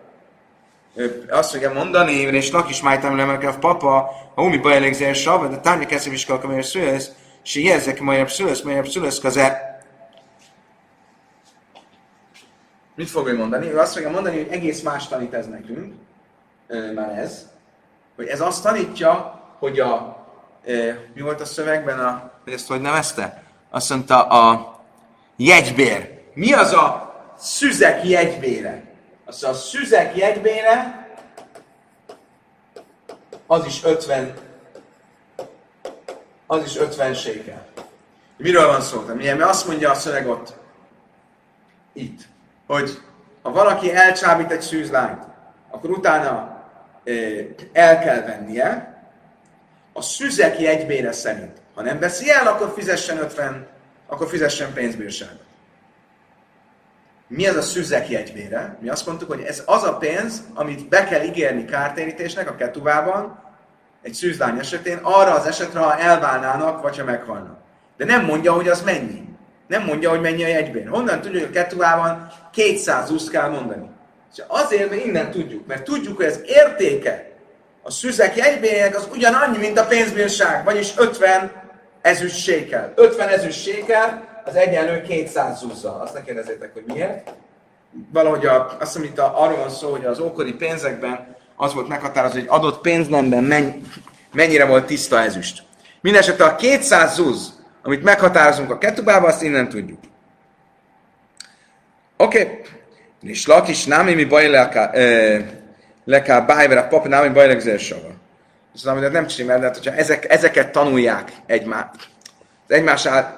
[0.94, 5.86] Ő azt fogja mondani, és Lakis májtam lemelkev papa, a umi bajlegzér sav, de tárnya
[5.86, 7.12] keszem is kalkamér szülesz,
[7.44, 9.80] és jezek majd szülesz, majd szülesz kaze.
[12.96, 13.72] Mit fog ő mondani?
[13.72, 15.94] Ő azt fogja mondani, hogy egész más tanít ez nekünk,
[16.96, 17.48] már ez,
[18.16, 20.15] hogy ez azt tanítja, hogy a
[21.14, 23.44] mi volt a szövegben, a, ezt hogy nevezte?
[23.70, 24.76] Azt mondta a
[25.36, 26.22] jegybér.
[26.34, 28.84] Mi az a szüzek jegybére?
[29.26, 31.08] Azt a szüzek jegybére
[33.48, 34.34] az is 50
[36.48, 37.66] az is 50 sékel.
[38.38, 39.04] Miről van szó?
[39.16, 40.54] Mert azt mondja a szöveg ott,
[41.94, 42.22] itt,
[42.68, 43.00] hogy
[43.42, 45.24] ha valaki elcsábít egy szűzlányt,
[45.70, 46.64] akkor utána
[47.74, 48.95] el kell vennie,
[49.98, 51.58] a szüzek jegybére szerint.
[51.76, 53.68] Ha nem veszi el, akkor fizessen 50,
[54.08, 55.44] akkor fizessen pénzbírságot.
[57.28, 58.78] Mi ez a szüzek jegybére?
[58.82, 63.44] Mi azt mondtuk, hogy ez az a pénz, amit be kell ígérni kártérítésnek a ketuvában,
[64.02, 67.58] egy szűzlány esetén, arra az esetre, ha elválnának, vagy ha meghalnak.
[67.98, 69.24] De nem mondja, hogy az mennyi.
[69.68, 70.88] Nem mondja, hogy mennyi a jegybér.
[70.88, 73.90] Honnan tudjuk, hogy a ketubában 200 zuszt kell mondani?
[74.34, 75.68] És azért, mert innen tudjuk.
[75.68, 77.25] Mert tudjuk, hogy az értéke
[77.88, 81.52] a szüzek jegybérének az ugyanannyi, mint a pénzbírság, vagyis 50
[82.02, 82.94] ezüst sékel.
[82.96, 86.02] 50 ezüst sékel az egyenlő 200 zuzzal.
[86.02, 87.34] Azt ne kérdezzétek, hogy miért.
[88.14, 91.88] Valahogy a, azt hiszem, itt a, arról van szó, hogy az ókori pénzekben az volt
[91.88, 93.70] meghatározva, hogy adott pénznemben menny,
[94.34, 95.64] mennyire volt tiszta ezüst.
[96.02, 100.00] Mindenesetre a 200 zuz, amit meghatározunk a ketubába, azt innen tudjuk.
[102.18, 102.42] Oké.
[102.42, 102.62] Okay.
[103.22, 104.48] És lakis námi mi baj
[106.06, 108.08] leká bájver a pap námi baj legzősava.
[108.76, 112.10] Szóval amit nem csinál, de hát, hogyha ezek, ezeket tanulják egymást,
[112.68, 113.38] az egymás át,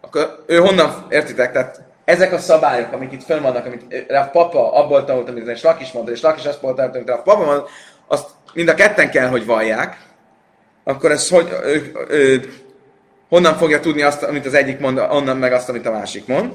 [0.00, 4.72] akkor ő honnan, értitek, tehát ezek a szabályok, amik itt fönn vannak, amit a papa
[4.72, 7.68] abból tanult, amit és Lakis mondta, és Lakis azt mondta, amit a papa mondta,
[8.06, 9.96] azt mind a ketten kell, hogy vallják,
[10.84, 12.52] akkor ez hogy, ő, ő,
[13.28, 16.52] honnan fogja tudni azt, amit az egyik mond, onnan meg azt, amit a másik mond.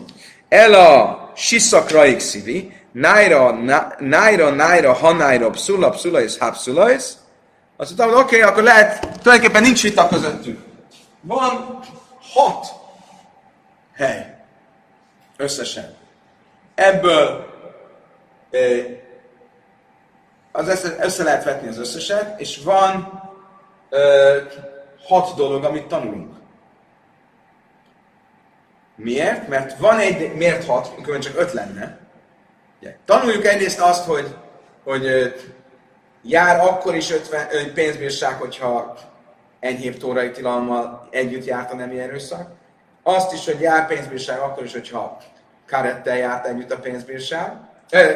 [0.49, 3.51] El a siszakraik szívi, nájra,
[3.99, 7.17] nájra, nájra, hanájra, pszula, pszula és hapszulajsz.
[7.77, 10.59] Azt mondtam, oké, okay, akkor lehet, tulajdonképpen nincs vita közöttünk.
[11.21, 11.79] Van
[12.33, 12.67] hat
[13.93, 14.37] hely.
[15.37, 15.95] Összesen.
[16.75, 17.47] Ebből
[20.51, 23.21] az össze, össze lehet vetni az összeset, és van
[23.89, 24.37] ö,
[25.07, 26.35] hat dolog, amit tanulunk.
[28.95, 29.47] Miért?
[29.47, 31.97] Mert van egy, miért hat, amikor csak öt lenne.
[32.81, 34.35] Ugye, tanuljuk egyrészt azt, hogy,
[34.83, 35.33] hogy
[36.21, 38.97] jár akkor is 50 ö, pénzbírság, hogyha
[39.59, 42.49] enyhébb tórai tilalommal együtt járt a nemi erőszak.
[43.03, 45.17] Azt is, hogy jár pénzbírság akkor is, hogyha
[45.67, 47.53] karettel járt együtt a pénzbírság,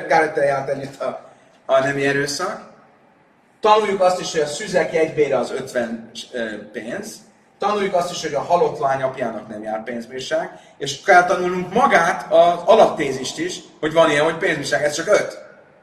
[0.08, 1.32] karettel járt együtt a,
[1.66, 2.72] a nemi erőszak.
[3.60, 6.12] Tanuljuk azt is, hogy a szüzek jegybére az 50
[6.72, 7.18] pénz.
[7.64, 10.60] Tanuljuk azt is, hogy a halott lány apjának nem jár pénzbírság.
[10.78, 15.38] És kell tanulnunk magát, az alaptézist is, hogy van ilyen, hogy pénzbírság, ez csak 5.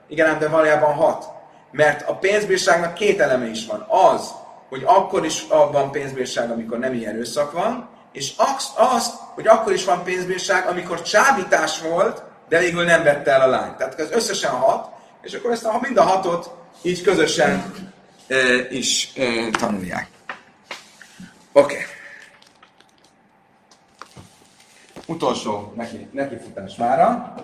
[0.08, 1.24] Igen, de valójában 6.
[1.70, 3.86] Mert a pénzbírságnak két eleme is van.
[3.88, 4.30] Az,
[4.68, 9.72] hogy akkor is van pénzbírság, amikor nem ilyen erőszak van, és azt, azt, hogy akkor
[9.72, 13.76] is van pénzbírság, amikor csábítás volt, de végül nem vette el a lányt.
[13.76, 14.88] Tehát ez összesen hat,
[15.22, 16.50] és akkor ezt a, mind a hatot
[16.82, 17.72] így közösen
[18.28, 18.36] e,
[18.70, 20.08] is e, tanulják.
[21.52, 21.74] Oké.
[21.74, 21.84] Okay.
[25.06, 27.34] Utolsó neki, nekifutás mára.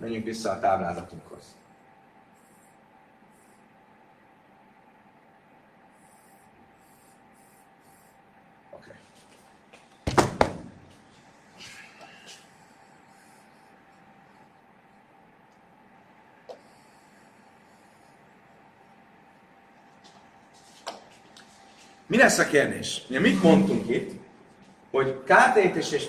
[0.00, 1.44] Menjünk vissza a táblázatunkhoz.
[22.14, 23.02] Mi lesz a kérdés?
[23.08, 24.10] Ugye mit mondtunk itt?
[24.90, 26.08] Hogy kártérítés és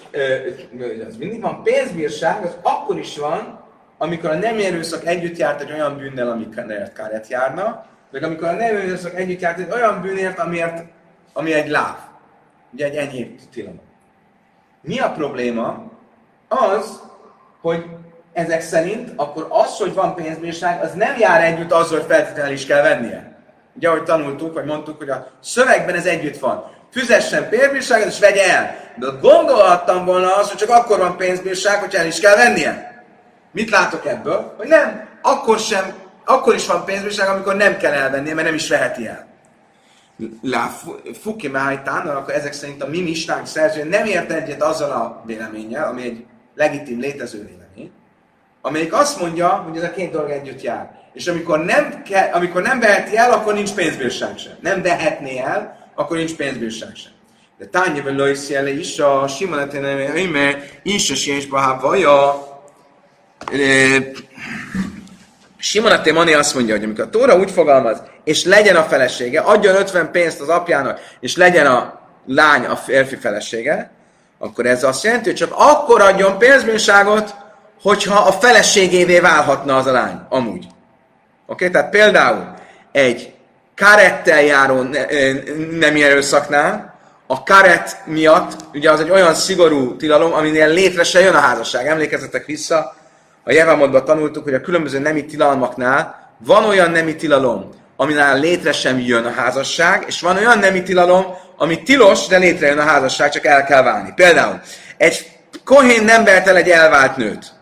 [1.08, 3.64] az mindig van pénzbírság, az akkor is van,
[3.98, 8.52] amikor a nem erőszak együtt járt egy olyan bűnnel, amiket káret járna, vagy amikor a
[8.52, 10.84] nem erőszak együtt járt egy olyan bűnért, amiért,
[11.34, 11.98] ami egy láv.
[12.74, 13.82] Ugye egy enyhébb tilalom.
[14.82, 15.92] Mi a probléma?
[16.48, 17.02] Az,
[17.62, 17.86] hogy
[18.34, 22.66] ezek szerint akkor az, hogy van pénzbírság, az nem jár együtt azzal, hogy feltétlenül is
[22.66, 23.35] kell vennie.
[23.76, 26.74] Ugye, ahogy tanultuk, vagy mondtuk, hogy a szövegben ez együtt van.
[26.92, 28.76] Füzessen pénzbírságot, és vegye el.
[28.96, 33.04] De gondolhattam volna az, hogy csak akkor van pénzbírság, hogy el is kell vennie.
[33.52, 34.54] Mit látok ebből?
[34.58, 35.94] Hogy nem, akkor sem,
[36.26, 39.28] akkor is van pénzbírság, amikor nem kell elvennie, mert nem is veheti el.
[40.42, 40.72] La
[41.22, 46.04] Fuki akkor ezek szerint a mi mistánk szerző nem ért egyet azzal a véleménnyel, ami
[46.04, 47.92] egy legitim létező vélemény,
[48.62, 51.04] amelyik azt mondja, hogy ez a két dolog együtt jár.
[51.16, 54.54] És amikor nem, ke, amikor nem veheti el, akkor nincs pénzbírság sem.
[54.60, 57.12] Nem vehetné el, akkor nincs pénzbírság sem.
[57.58, 62.48] De tányében lőszi ele is a simoneténem, mert is a vaja.
[65.58, 69.76] Simoneté Mani azt mondja, hogy amikor a Tóra úgy fogalmaz, és legyen a felesége, adjon
[69.76, 73.92] 50 pénzt az apjának, és legyen a lány a férfi felesége,
[74.38, 77.36] akkor ez azt jelenti, hogy csak akkor adjon pénzbírságot,
[77.82, 80.68] hogyha a feleségévé válhatna az a lány, amúgy.
[81.48, 81.70] Oké, okay?
[81.70, 82.54] tehát például
[82.92, 83.34] egy
[83.76, 84.82] karettel járó
[85.72, 86.94] nem erőszaknál,
[87.28, 91.88] a karet miatt, ugye az egy olyan szigorú tilalom, aminél létre se jön a házasság.
[91.88, 92.96] Emlékezzetek vissza,
[93.44, 99.00] a Jevamodban tanultuk, hogy a különböző nemi tilalmaknál van olyan nemi tilalom, aminál létre sem
[99.00, 101.26] jön a házasság, és van olyan nemi tilalom,
[101.58, 104.14] ami tilos, de létrejön a házasság, csak el kell válni.
[104.16, 104.62] Például
[104.98, 105.32] egy
[105.64, 107.55] kohén nem vert el egy elvált nőt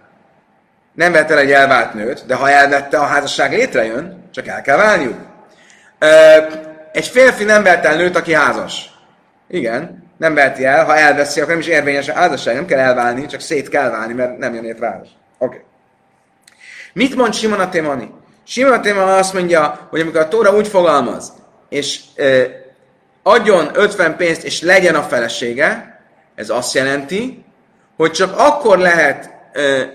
[0.94, 4.78] nem vett el egy elvált nőt, de ha elvette, a házasság létrejön, csak el kell
[4.78, 5.18] válniuk.
[6.92, 8.92] Egy férfi nem vett el nőt, aki házas.
[9.48, 13.26] Igen, Nem veheti el, ha elveszi, akkor nem is érvényes a házasság, nem kell elválni,
[13.26, 15.00] csak szét kell válni, mert nem jön házasság.
[15.00, 15.10] Oké.
[15.38, 15.60] Okay.
[16.94, 18.12] Mit mond Simon a Témani?
[18.46, 21.34] Simon a Témani azt mondja, hogy amikor a Tóra úgy fogalmaz,
[21.70, 22.44] és ö,
[23.24, 26.00] adjon 50 pénzt, és legyen a felesége,
[26.36, 27.46] ez azt jelenti,
[27.98, 29.33] hogy csak akkor lehet,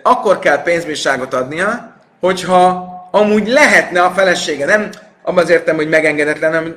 [0.03, 4.67] akkor kell pénzbírságot adnia, hogyha amúgy lehetne a felesége.
[4.67, 4.91] Nem
[5.23, 6.77] abban az értem, hogy megengedetlen, hanem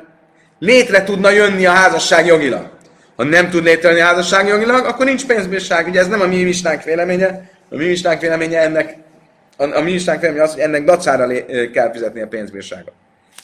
[0.60, 2.70] létre tudna jönni a házasság jogilag.
[3.16, 5.88] Ha nem tud létrejönni a házasság jogilag, akkor nincs pénzbírság.
[5.88, 7.50] Ugye ez nem a mi mistánk véleménye.
[7.70, 8.96] A mi mistánk véleménye ennek,
[9.58, 12.94] a, a mi mistánk véleménye az, hogy ennek dacára lé, kell fizetni a pénzbírságot.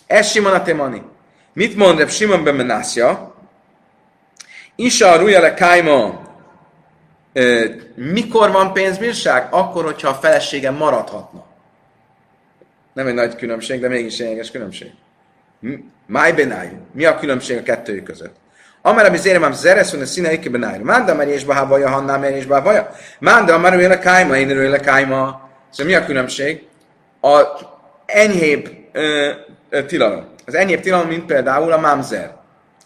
[0.08, 1.02] Ez Simon a Temani.
[1.54, 2.84] Mit mond Reb Simon ben?
[4.76, 6.27] Isa Rujale Kaima
[7.96, 9.48] mikor van pénzbírság?
[9.50, 11.46] Akkor, hogyha a felesége maradhatna.
[12.94, 14.92] Nem egy nagy különbség, de mégis lényeges különbség.
[16.06, 16.78] Máj benájú.
[16.92, 18.36] Mi a különbség a kettőjük között?
[18.82, 20.84] Amara mi zérem, zereszun a színe ikke benájú.
[20.84, 22.92] Mánda merésbe havaja, hanná merésbe havaja.
[23.20, 25.50] Mánda amara őle kájma, én őle kájma.
[25.70, 26.68] Szóval mi a különbség?
[27.22, 27.42] A
[28.06, 29.32] enyhébb ö,
[29.70, 30.26] ö, tilalom.
[30.46, 32.36] Az enyhébb tilalom, mint például a mamzer.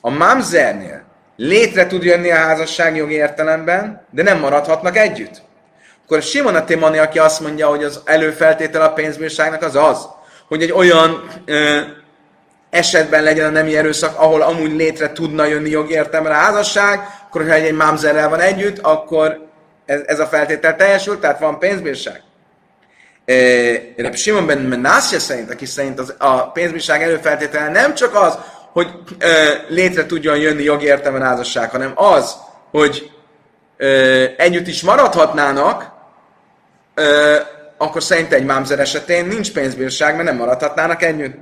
[0.01, 1.03] A mamzernél
[1.35, 5.41] létre tud jönni a házasság jogi értelemben, de nem maradhatnak együtt.
[6.03, 10.07] Akkor Simon a Témani, aki azt mondja, hogy az előfeltétel a pénzbírságnak az az,
[10.47, 11.79] hogy egy olyan ö,
[12.69, 17.41] esetben legyen a nemi erőszak, ahol amúgy létre tudna jönni jogi értelemben a házasság, akkor
[17.41, 19.47] ha egy mámzerrel van együtt, akkor
[19.85, 22.21] ez, ez a feltétel teljesül, tehát van pénzbírság.
[23.95, 28.37] Reb Simon ben Menassia szerint, aki szerint az, a pénzbírság előfeltétele nem csak az,
[28.71, 28.87] hogy
[29.19, 29.27] ö,
[29.67, 32.35] létre tudjon jönni jogi értelemben házasság, hanem az,
[32.71, 33.11] hogy
[33.77, 35.91] ö, együtt is maradhatnának,
[36.93, 37.35] ö,
[37.77, 41.35] akkor szerint egy mámzer esetén nincs pénzbírság, mert nem maradhatnának együtt.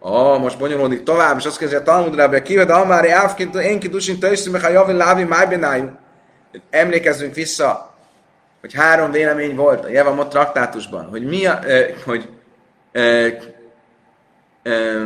[0.00, 4.18] Ah, most bonyolódik tovább, és azt kezdje a Talmud Rabbi Kiva, Amári Ávként, én kidusin
[4.18, 5.90] tőszim, ha javin lávi májbenájú.
[6.70, 7.94] Emlékezzünk vissza,
[8.60, 12.28] hogy három vélemény volt a Jevamot traktátusban, hogy mi a, eh, hogy
[12.92, 13.38] eh,
[14.62, 15.02] eh,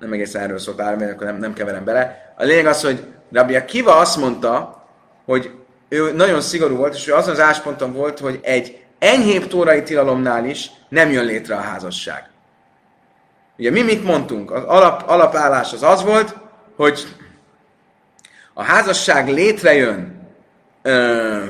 [0.00, 2.34] nem egészen erről szólt három akkor nem, nem keverem bele.
[2.36, 4.84] A lényeg az, hogy Rabbi Kiva azt mondta,
[5.24, 5.50] hogy
[5.88, 10.44] ő nagyon szigorú volt, és ő azon az ásponton volt, hogy egy enyhébb tórai tilalomnál
[10.44, 12.30] is nem jön létre a házasság.
[13.58, 14.50] Ugye mi mit mondtunk?
[14.50, 16.36] Az alap, alapállás az az volt,
[16.76, 17.16] hogy
[18.54, 20.28] a házasság létrejön
[20.82, 21.44] ö,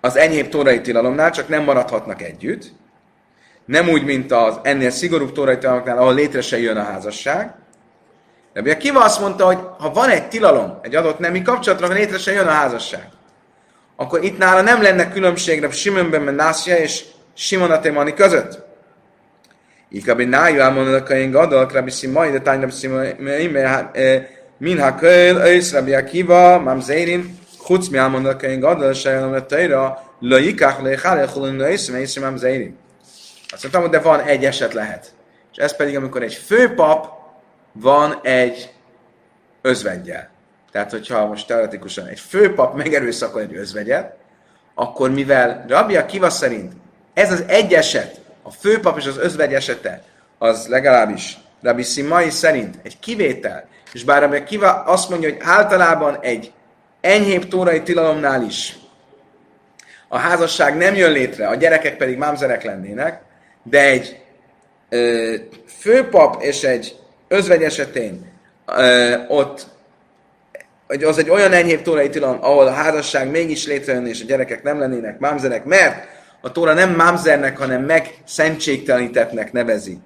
[0.00, 2.72] az enyhébb tórai tilalomnál, csak nem maradhatnak együtt.
[3.66, 7.54] Nem úgy, mint az ennél szigorúbb tórai tilalomnál, ahol létre se jön a házasság.
[8.52, 12.18] De ugye Kiva azt mondta, hogy ha van egy tilalom, egy adott nemi kapcsolatra, létre
[12.18, 13.08] se jön a házasság,
[13.96, 17.04] akkor itt nála nem lenne különbségre Simonben Menassia és
[17.34, 18.62] Simon a Témani között.
[19.90, 23.14] Így kabin nájú elmondanak én gadol, krabi szimai, de tány rabbi szimai,
[24.58, 29.34] min ha köl, ősz rabbi Akiva, mám zérin, chutz mi elmondanak én gadol, se jön
[29.34, 31.90] a tejra, le ikach le chale, chulun le ősz.
[33.54, 35.12] Azt mondtam, de van egy eset lehet.
[35.52, 37.08] És ez pedig, amikor egy főpap
[37.72, 38.72] van egy
[39.62, 40.28] özvegyel.
[40.72, 44.16] Tehát, hogyha most teoretikusan egy főpap megerőszakol egy özvegyet,
[44.74, 46.72] akkor mivel Rabbi Akiva szerint
[47.14, 50.02] ez az egy eset, a főpap és az özvegy esete,
[50.38, 56.18] az legalábbis Rabbi Simai szerint egy kivétel, és bár Rabbi Akiva azt mondja, hogy általában
[56.20, 56.52] egy
[57.00, 58.76] enyhébb tórai tilalomnál is
[60.14, 63.22] a házasság nem jön létre, a gyerekek pedig mámzerek lennének,
[63.64, 64.18] de egy
[64.88, 65.34] ö,
[65.78, 66.96] főpap és egy
[67.28, 68.32] özvegy esetén
[68.66, 69.72] ö, ott
[70.86, 74.62] hogy az egy olyan enyhébb tórai tilalom, ahol a házasság mégis létrejön, és a gyerekek
[74.62, 76.06] nem lennének mámzerek, mert
[76.40, 79.98] a Tóra nem mámzernek, hanem meg szentségtelenítetnek nevezi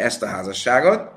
[0.00, 1.10] ezt a házasságot,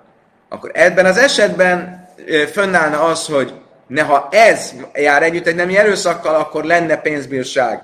[0.49, 2.07] akkor ebben az esetben
[2.52, 3.53] fönnállna az, hogy
[3.88, 7.84] ne, ha ez jár együtt egy nemi erőszakkal, akkor lenne pénzbírság.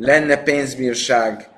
[0.00, 1.48] Lenne pénzbírság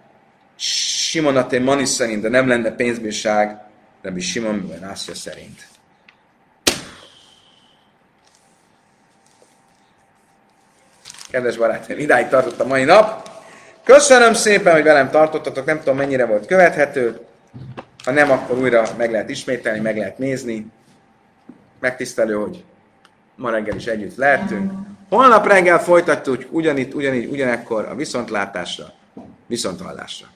[0.56, 3.60] Simon Até Mani szerint, de nem lenne pénzbírság
[4.02, 5.68] Rabbi Simon Ben szerint.
[11.30, 13.30] Kedves barátaim, idáig tartott a mai nap.
[13.84, 17.20] Köszönöm szépen, hogy velem tartottatok, nem tudom mennyire volt követhető.
[18.04, 20.66] Ha nem, akkor újra meg lehet ismételni, meg lehet nézni.
[21.80, 22.64] Megtisztelő, hogy
[23.34, 24.72] ma reggel is együtt lehetünk.
[25.12, 28.92] Holnap reggel folytatjuk ugyanitt, ugyanígy, ugyanekkor a viszontlátásra,
[29.46, 30.26] viszonthallásra.